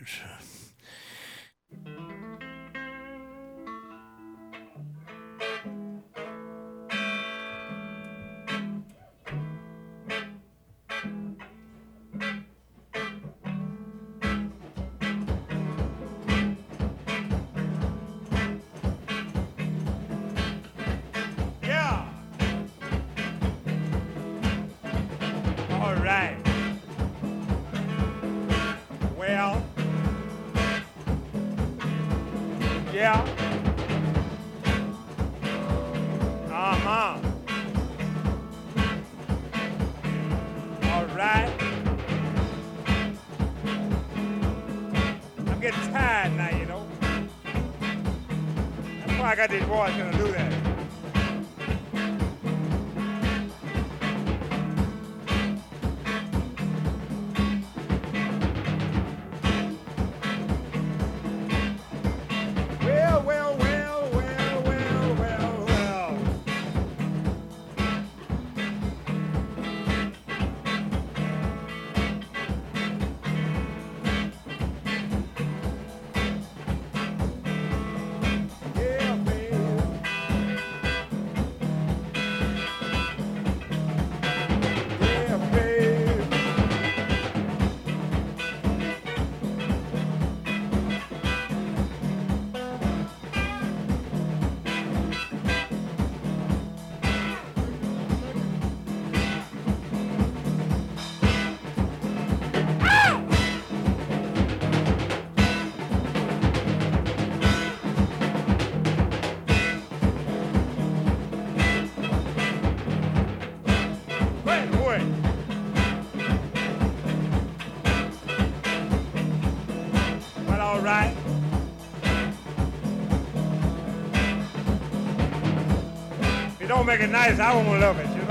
[126.89, 128.29] Make it nice, I won't love it, you know?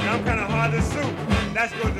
[0.00, 1.54] And I'm kind of hard to suit.
[1.54, 1.99] That's good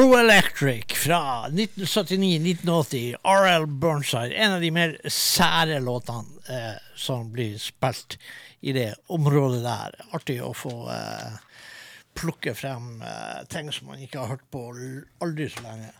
[0.00, 3.16] Row Electric fra 1979-1980.
[3.22, 3.66] R.L.
[3.66, 4.34] Burnside.
[4.34, 8.16] En av de mer sære låtene eh, som blir spilt
[8.64, 9.98] i det området der.
[10.16, 11.34] Artig å få eh,
[12.16, 14.62] plukke frem eh, ting som man ikke har hørt på
[15.20, 15.92] aldri så lenge.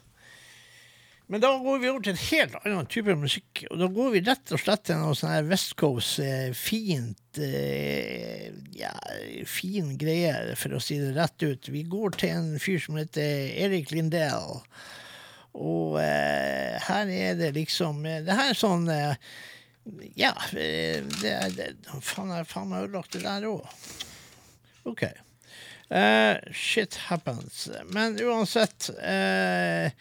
[1.30, 3.60] Men da går vi over til en helt annen type musikk.
[3.70, 7.38] Og da går vi rett og slett til noe sånn her West Coast, eh, fint
[7.38, 8.90] eh, Ja,
[9.46, 11.68] fin greie, for å si det rett ut.
[11.70, 14.58] Vi går til en fyr som heter Erik Lindell.
[15.54, 19.30] Og eh, her er det liksom eh, Det her er sånn eh,
[20.18, 21.68] Ja, eh, det, det,
[22.06, 23.86] faen, jeg faen meg ødelagt det der òg.
[24.90, 25.06] OK.
[26.54, 27.64] Shit happens.
[27.94, 29.94] Men uansett eh,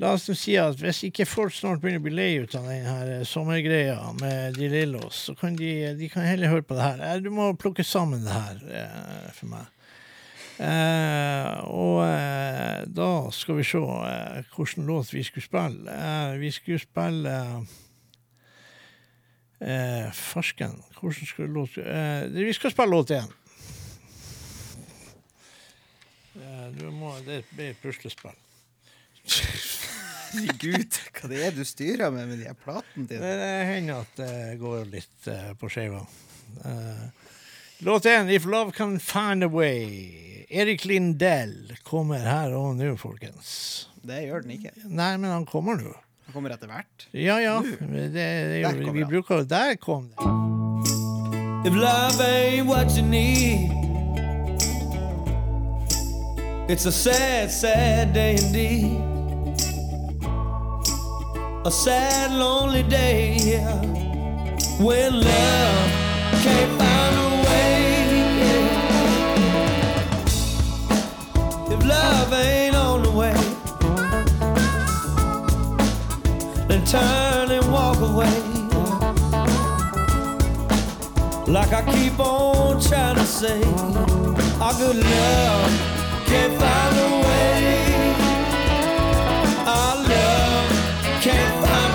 [0.00, 2.86] La oss si at hvis ikke folk snart begynner å bli lei ut av den
[2.88, 6.86] her eh, sommergreia med de Lillos, så kan de, de kan heller høre på det
[6.86, 7.02] her.
[7.10, 9.68] Eh, Du må plukke sammen det her eh, for meg.
[10.62, 15.92] Eh, og eh, da skal vi se eh, hvilken låt vi skulle spille.
[15.92, 17.38] Eh, vi skulle spille
[20.12, 20.72] Farsken.
[20.98, 21.76] Hvordan skulle låt
[22.34, 23.28] Vi skal spille låt én.
[26.34, 28.34] Det blir puslespill.
[30.58, 33.32] Gud, hva det er du styrer med med de her platene Det, dine?
[33.40, 36.02] det hender at det går litt uh, på skeiva.
[36.64, 37.06] Uh,
[37.86, 40.46] låt én, 'If Love Can Find A Way'.
[40.52, 43.88] Erik Lindell kommer her og nå, folkens.
[44.04, 44.72] Det gjør den ikke.
[44.84, 45.94] Nei, men han kommer nå.
[46.26, 47.06] Han kommer etter hvert.
[47.12, 47.56] Ja, ja.
[47.62, 50.28] Det, det, er Der kommer vi bruker jo Der kom det.
[51.64, 53.70] If love ain't what you need,
[56.68, 59.11] it's a sad, sad day indeed.
[61.64, 63.76] A sad, lonely day yeah,
[64.80, 65.90] when love
[66.42, 67.86] can't find a way.
[68.40, 68.92] yeah.
[71.72, 73.36] If love ain't on the way,
[76.66, 78.42] then turn and walk away
[81.46, 83.62] like I keep on trying to say.
[84.60, 85.70] Our good love
[86.26, 87.91] can't find a way.
[91.22, 91.91] Can't find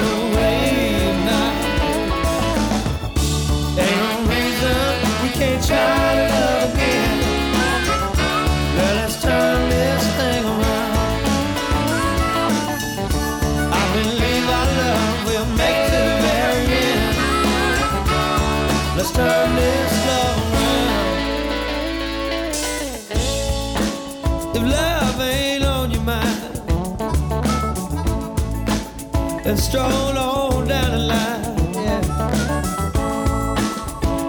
[29.57, 31.73] then stroll on down the line.
[31.73, 32.01] Yeah.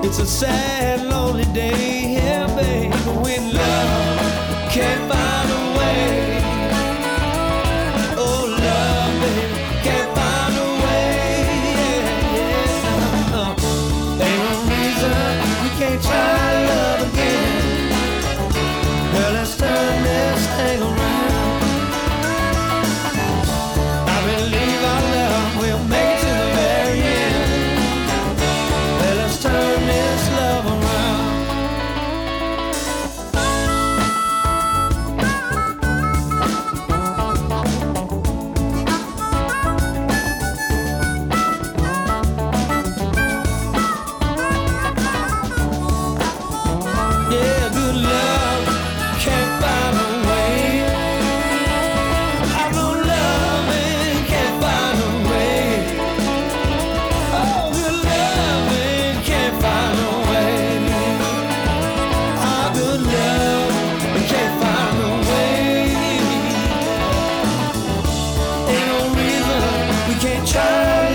[0.05, 1.88] It's a sad, lonely day,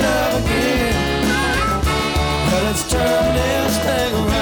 [0.06, 1.26] love again.
[2.49, 4.33] but it's turned this thing around.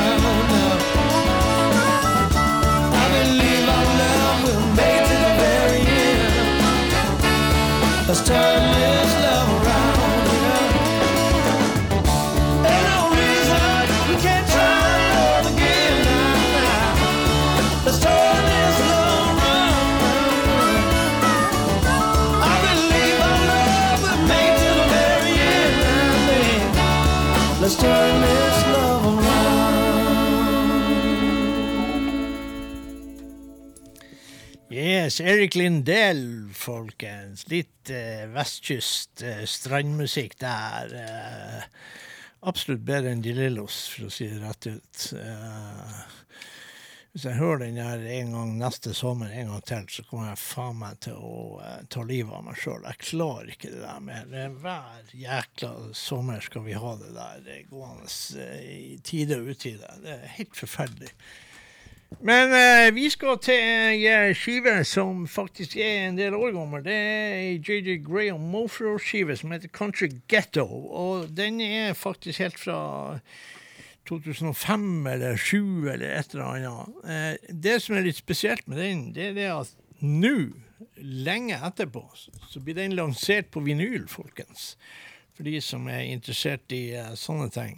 [35.21, 37.43] Erik Lindell, folkens.
[37.51, 40.95] Litt eh, vestkyst eh, strandmusikk der.
[40.97, 41.65] Eh,
[42.49, 45.03] absolutt bedre enn De Lillos, for å si det rett ut.
[45.19, 45.99] Eh,
[47.11, 50.39] hvis jeg hører den her en gang neste sommer en gang til, så kommer jeg
[50.39, 52.87] faen meg til å eh, ta livet av meg sjøl.
[52.87, 54.27] Jeg klarer ikke det der mer.
[54.31, 55.71] Er Hver jækla
[56.01, 59.91] sommer skal vi ha det der eh, gående i tide og utide.
[60.01, 61.11] Det er helt forferdelig.
[62.19, 66.83] Men eh, vi skal til ei skive som faktisk er en del år gammel.
[66.85, 70.65] Det er JJ Graham Mofro-skive som heter Country Ghetto.
[70.67, 72.81] Og den er faktisk helt fra
[74.09, 76.99] 2005 eller 2007 eller et eller annet.
[77.05, 80.35] Eh, det som er litt spesielt med den, det er det at nå,
[80.97, 82.03] lenge etterpå,
[82.49, 84.75] så blir den lansert på vinyl, folkens.
[85.37, 87.77] For de som er interessert i eh, sånne ting.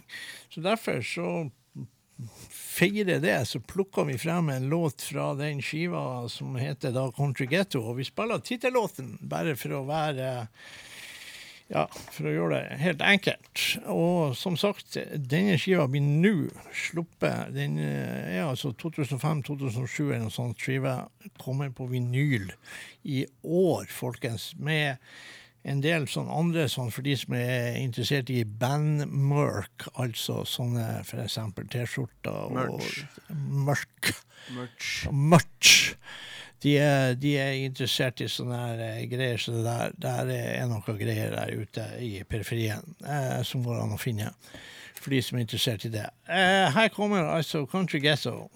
[0.50, 1.28] Så derfor så
[2.50, 7.46] feire det, så plukka vi frem en låt fra den skiva som heter da Country
[7.50, 7.82] Ghetto.
[7.82, 10.32] Og vi spiller tittellåten bare for å være
[11.72, 13.62] ja, for å gjøre det helt enkelt.
[13.90, 16.34] Og som sagt, denne skiva blir nå
[16.76, 17.54] sluppet.
[17.54, 20.60] Den eh, er altså 2005-2007 eller noe sånt.
[20.60, 20.98] Skiva
[21.40, 22.50] kommer på vinyl
[23.02, 24.52] i år, folkens.
[24.60, 25.00] Med
[25.64, 31.68] en del sånn andre sånn for de som er interessert i bandmerk, altså sånne eksempel
[31.72, 33.02] T-skjorter og Merch.
[33.32, 34.14] Merch.
[34.54, 34.92] Merch.
[35.10, 35.74] Merch.
[36.64, 40.68] De er, de er interessert i sånne her, eh, greier, så det der, der er
[40.70, 44.30] noe greier der ute i periferien eh, som går an å finne
[44.96, 46.06] for de som er interessert i det.
[46.24, 48.48] Eh, her kommer altså Country Ghetto.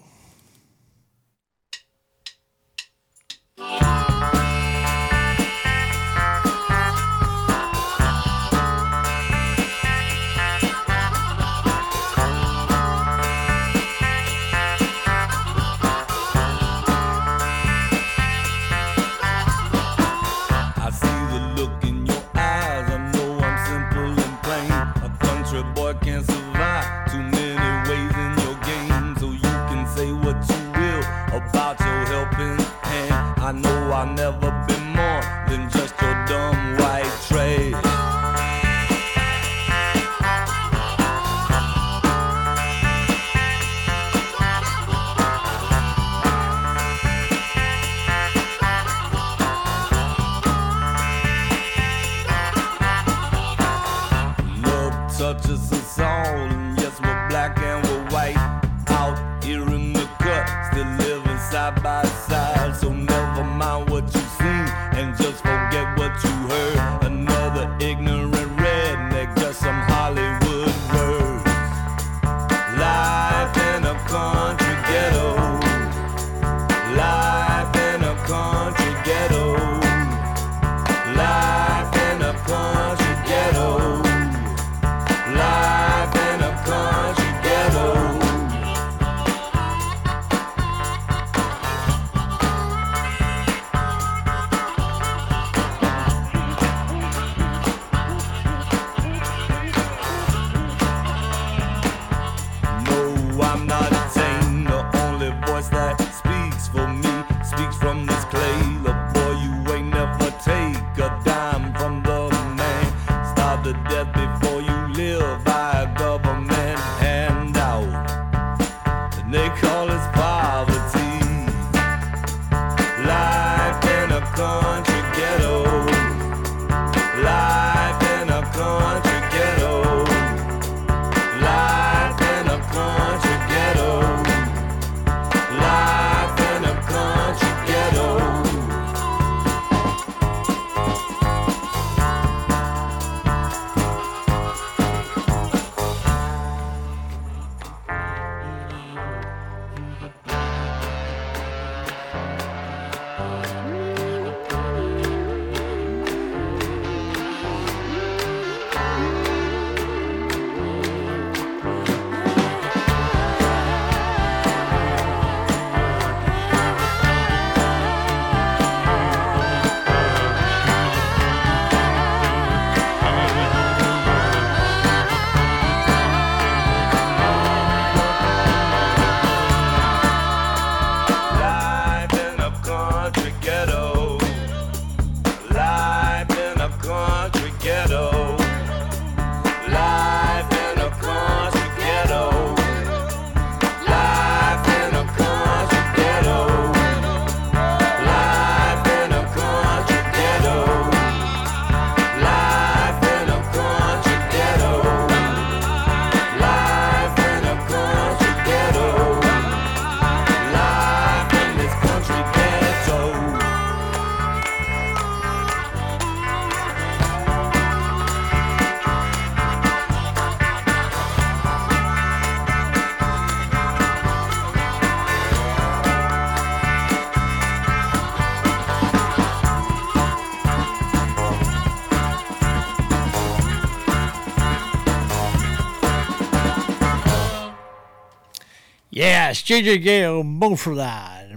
[239.29, 241.33] Yes, JJG og Mofra der.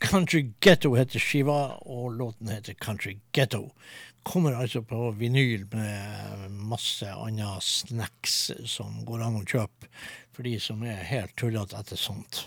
[0.00, 3.66] Country Ghetto heter skiva, og låten heter Country Ghetto.
[4.24, 9.90] Kommer altså på vinyl med masse andre snacks som går an å kjøpe
[10.32, 12.46] for de som er helt tullete etter sånt.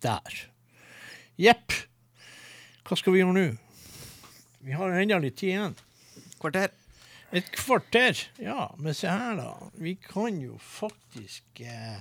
[0.00, 0.40] Der.
[1.36, 1.76] Jepp.
[2.88, 3.44] Hva skal vi gjøre nå?
[4.64, 5.76] Vi har ennå litt tid igjen.
[6.40, 6.72] Kvarter.
[7.36, 8.70] Et kvarter, ja.
[8.80, 9.68] Men se her, da.
[9.76, 12.00] Vi kan jo faktisk eh,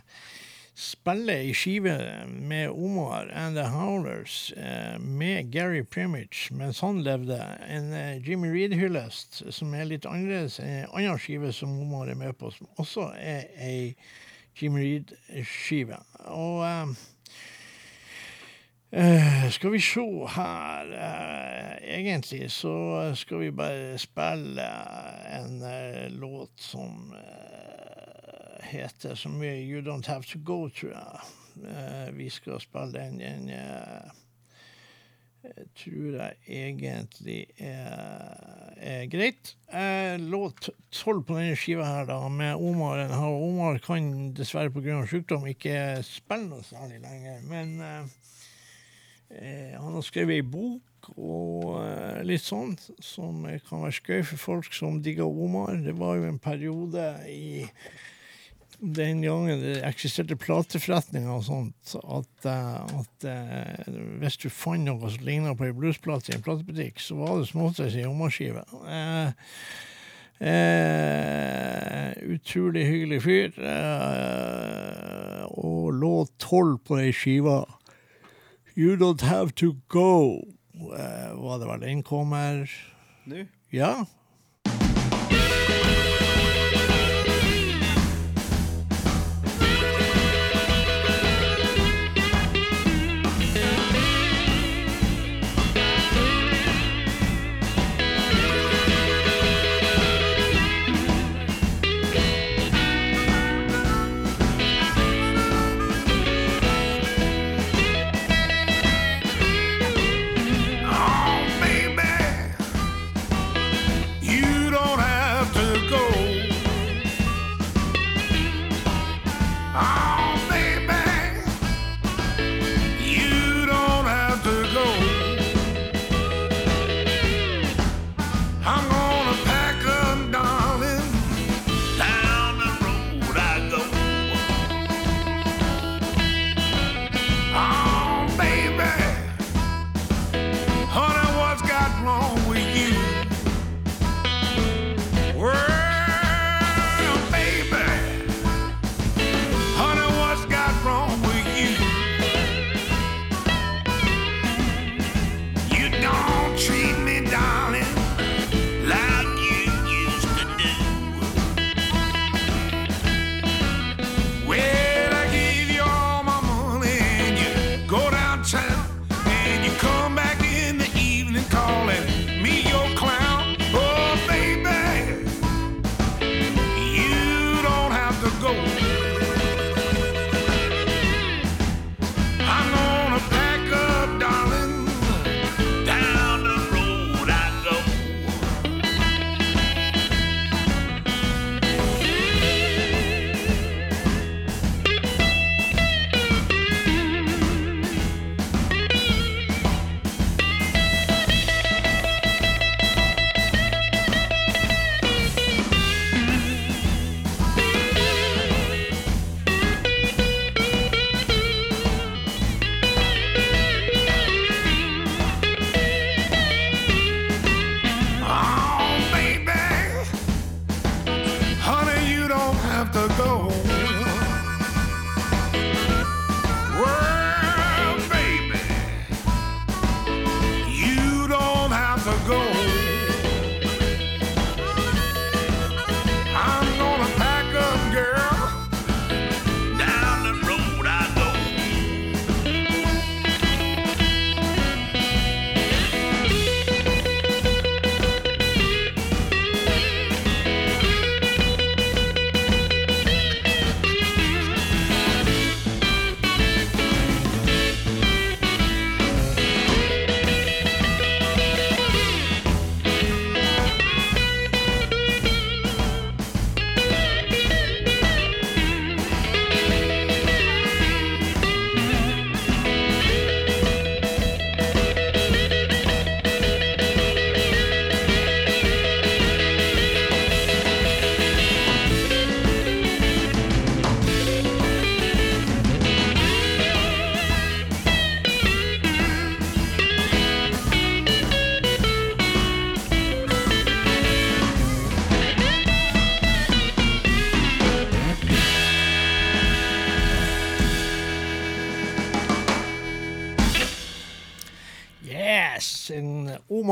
[0.75, 7.37] spille i skive med Omar and the Howlers eh, med Gary Primich mens han levde.
[7.69, 12.17] En eh, Jimmy Reed-hyllest som er litt annerledes enn en annen skive som Omar er
[12.17, 13.93] med på, som også er ei
[14.59, 16.01] Jimmy Reed-skive.
[16.25, 17.09] Og eh,
[18.93, 20.03] Uh, skal vi se
[20.35, 22.75] her uh, Egentlig så
[23.17, 24.67] skal vi bare spille
[25.33, 27.15] en uh, låt som
[28.63, 31.31] heter så mye You Don't Have To Go, tror jeg.
[31.53, 34.11] Uh, vi skal spille den, den eh,
[35.77, 39.53] tror jeg egentlig er, er greit.
[39.69, 43.05] Uh, låt tolv på denne skiva her, da, med Omar.
[43.21, 45.03] Omar kan dessverre pga.
[45.09, 47.75] sykdom ikke spille noe særlig lenger, men
[49.29, 54.73] eh, han har skrevet ei bok og litt sånn, som kan være skøy for folk
[54.73, 55.75] som digger Omar.
[55.83, 57.67] Det var jo en periode i
[58.83, 65.11] den gangen det eksisterte plateforretninger og sånt, at, eh, at eh, hvis du fant noe
[65.11, 68.65] som ligna på ei bluesplate i en platebutikk, så var det som i ei Omar-skive.
[68.83, 69.31] Eh,
[70.49, 73.61] eh, utrolig hyggelig fyr.
[73.61, 77.61] Eh, og låt tolv på ei skive.
[78.75, 80.41] You don't have to go.
[80.75, 82.67] Eh, var det vel den kommer?
[83.29, 83.45] Nå?
[83.71, 84.03] Ja.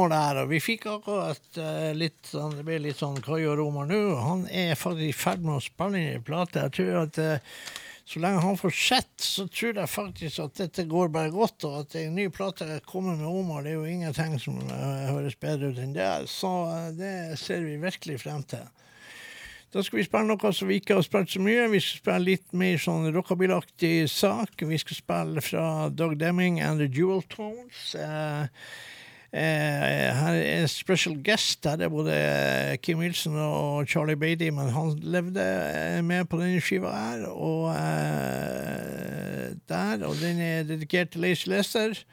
[0.01, 0.41] Omar der.
[0.43, 4.01] Og vi fikk akkurat uh, litt sånn Det ble litt sånn Hva gjør Omar nå?
[4.17, 6.65] Han er faktisk i ferd med å spille inn en plate.
[6.65, 7.63] Jeg tror at uh,
[8.11, 11.63] så lenge han får sett, så tror jeg faktisk at dette går bare godt.
[11.69, 15.37] Og at en ny plate kommer med Omar, det er jo ingenting som eh, høres
[15.39, 16.09] bedre ut enn det.
[16.27, 16.49] Så
[16.97, 18.65] det ser vi virkelig frem til.
[19.71, 21.69] Da skal vi spille noe som vi ikke har spilt så mye.
[21.71, 24.59] Vi skal spille litt mer sånn rockabilly-aktig sak.
[24.59, 27.93] Vi skal spille fra Doug Demming and The Jewel Tones.
[27.95, 28.49] Eh,
[29.31, 31.63] her er special guest.
[31.63, 36.61] Her er både Kim Wilson og Charlie Beatty, men han levde eh, med på denne
[36.61, 37.25] skiva her.
[37.31, 42.03] Og eh, der, og den er dedikert til Lace Lester.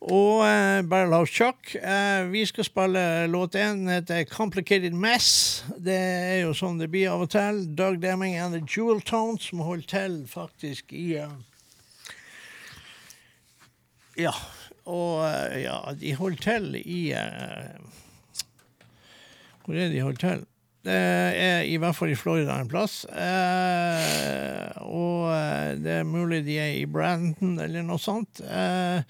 [0.00, 1.74] Og uh, Barrel House Chuck.
[1.74, 5.64] Eh, vi skal spille låt én, heter Complicated Mess.
[5.76, 7.66] Det er jo sånn det blir av og til.
[7.76, 11.28] Doug Demming and The Jewel Tone, som holder til faktisk i uh,
[14.16, 14.32] Ja.
[14.90, 17.74] Og eh, ja, de holder til i eh,
[19.64, 20.46] Hvor er de holder til?
[20.80, 23.02] Det er i hvert fall i Florida en plass.
[23.04, 28.40] Eh, og eh, det er mulig de er i Brandon eller noe sånt.
[28.40, 29.04] Eh,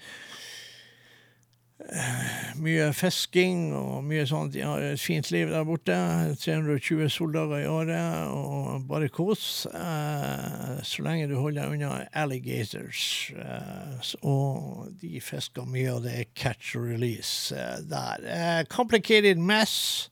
[2.61, 4.53] mye fisking og mye sånt.
[4.53, 5.95] De har et fint liv der borte.
[6.41, 9.65] 320 soldager i året og bare kos.
[9.71, 13.31] Eh, så lenge du holder deg unna alligators.
[13.35, 18.15] Eh, og de fisker mye, og det er catch and release eh, der.
[18.25, 20.09] Eh, complicated mess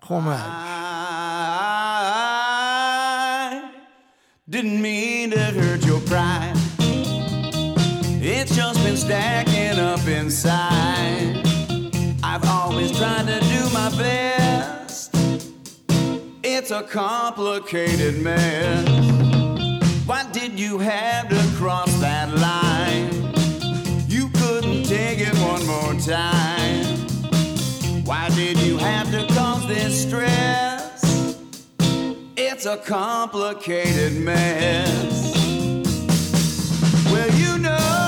[0.00, 0.38] kommer.
[0.44, 1.62] I
[4.48, 6.56] didn't mean to hurt your pride.
[8.24, 8.96] It's just been
[9.78, 11.42] up inside.
[12.22, 15.14] I've always tried to do my best.
[16.42, 18.86] It's a complicated mess.
[20.06, 23.10] Why did you have to cross that line?
[24.08, 26.96] You couldn't take it one more time.
[28.04, 31.36] Why did you have to cause this stress?
[32.36, 35.32] It's a complicated mess.
[37.10, 38.01] Well, you know,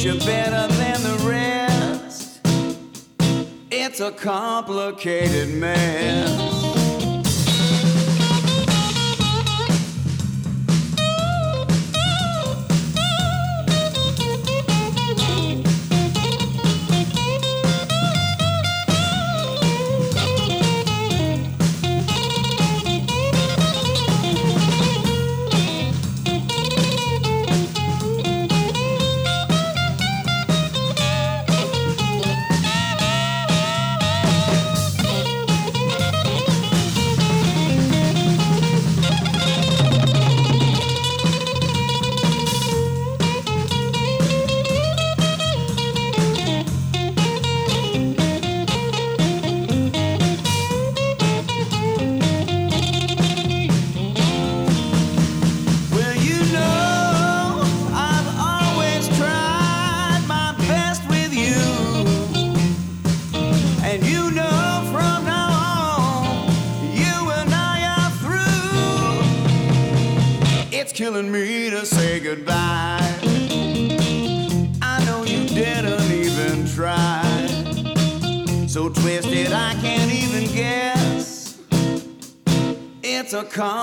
[0.00, 2.40] Treat better than the rest.
[3.70, 6.59] It's a complicated mess.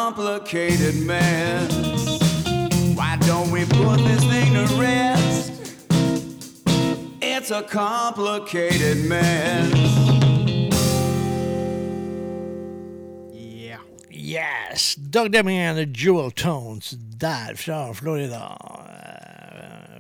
[0.08, 1.70] Complicated mess.
[2.96, 5.52] Why don't we put this thing to rest?
[7.22, 9.74] It's a complicated mess.
[13.34, 13.80] Yeah.
[14.10, 14.96] Yes!
[14.96, 18.56] Doug Demming and the Jewel Tones der fra Florida.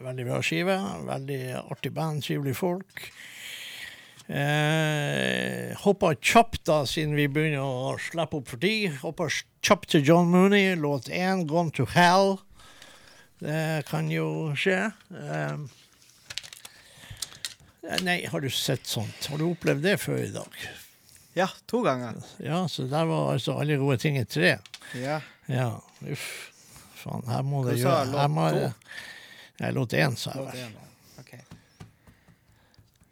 [0.03, 0.79] Veldig bra skive.
[1.05, 3.11] Veldig artig band, trivelige folk.
[4.27, 8.97] Eh, hopper kjapt, da, siden vi begynner å slippe opp for tid.
[8.99, 9.31] Hopper
[9.63, 12.39] kjapt til John Mooney, låt én, 'Gone to Hell'.
[13.39, 14.91] Det kan jo skje.
[15.15, 15.57] Eh,
[18.03, 19.25] nei, har du sett sånt?
[19.29, 20.51] Har du opplevd det før i dag?
[21.37, 22.17] Ja, to ganger.
[22.41, 24.57] Ja, så der var altså alle gode ting i tre.
[24.97, 25.21] Ja.
[25.47, 25.79] Ja,
[26.11, 26.51] uff.
[26.97, 28.73] Faen, her må det gjøre låt her må jeg-
[29.59, 30.86] Nei, låt én, sa jeg vel.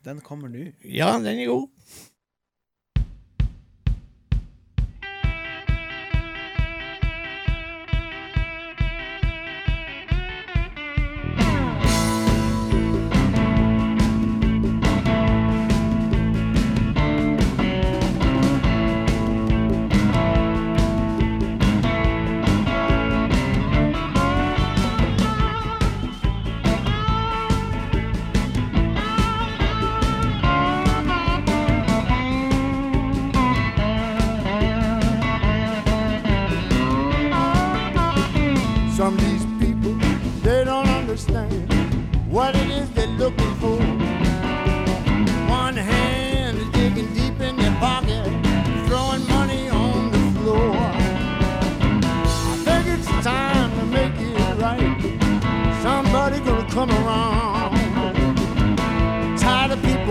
[0.05, 0.67] Den kommer nå.
[0.85, 1.67] Ja, den er god.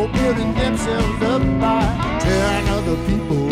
[0.09, 3.43] Building themselves up by tearing other people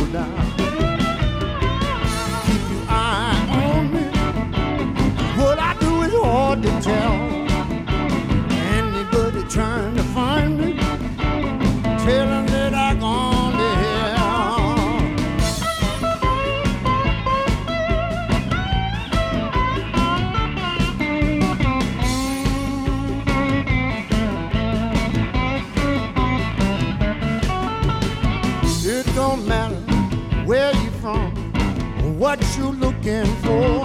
[33.02, 33.80] looking for.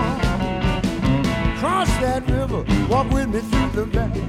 [1.59, 4.21] Cross that river, walk with me through the valley,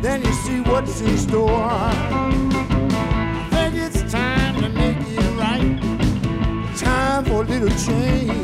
[0.00, 1.50] then you see what's in store.
[1.50, 5.78] I think it's time to make it right,
[6.76, 8.43] time for a little change.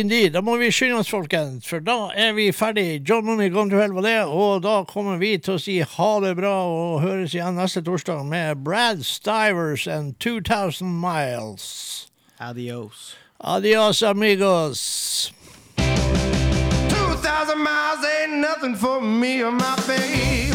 [0.00, 0.32] Indeed.
[0.32, 3.02] Da må vi skynde oss, folkens, for da er vi ferdig.
[3.08, 6.10] John Money Gone to Hell var det, og da kommer vi til å si ha
[6.24, 12.08] det bra og høres igjen neste torsdag med Brad Stivers and 2000 Miles.
[12.40, 13.16] Adios.
[13.40, 15.32] Adios, amigos.
[15.76, 20.45] 2,000 miles ain't nothing for me or my babe.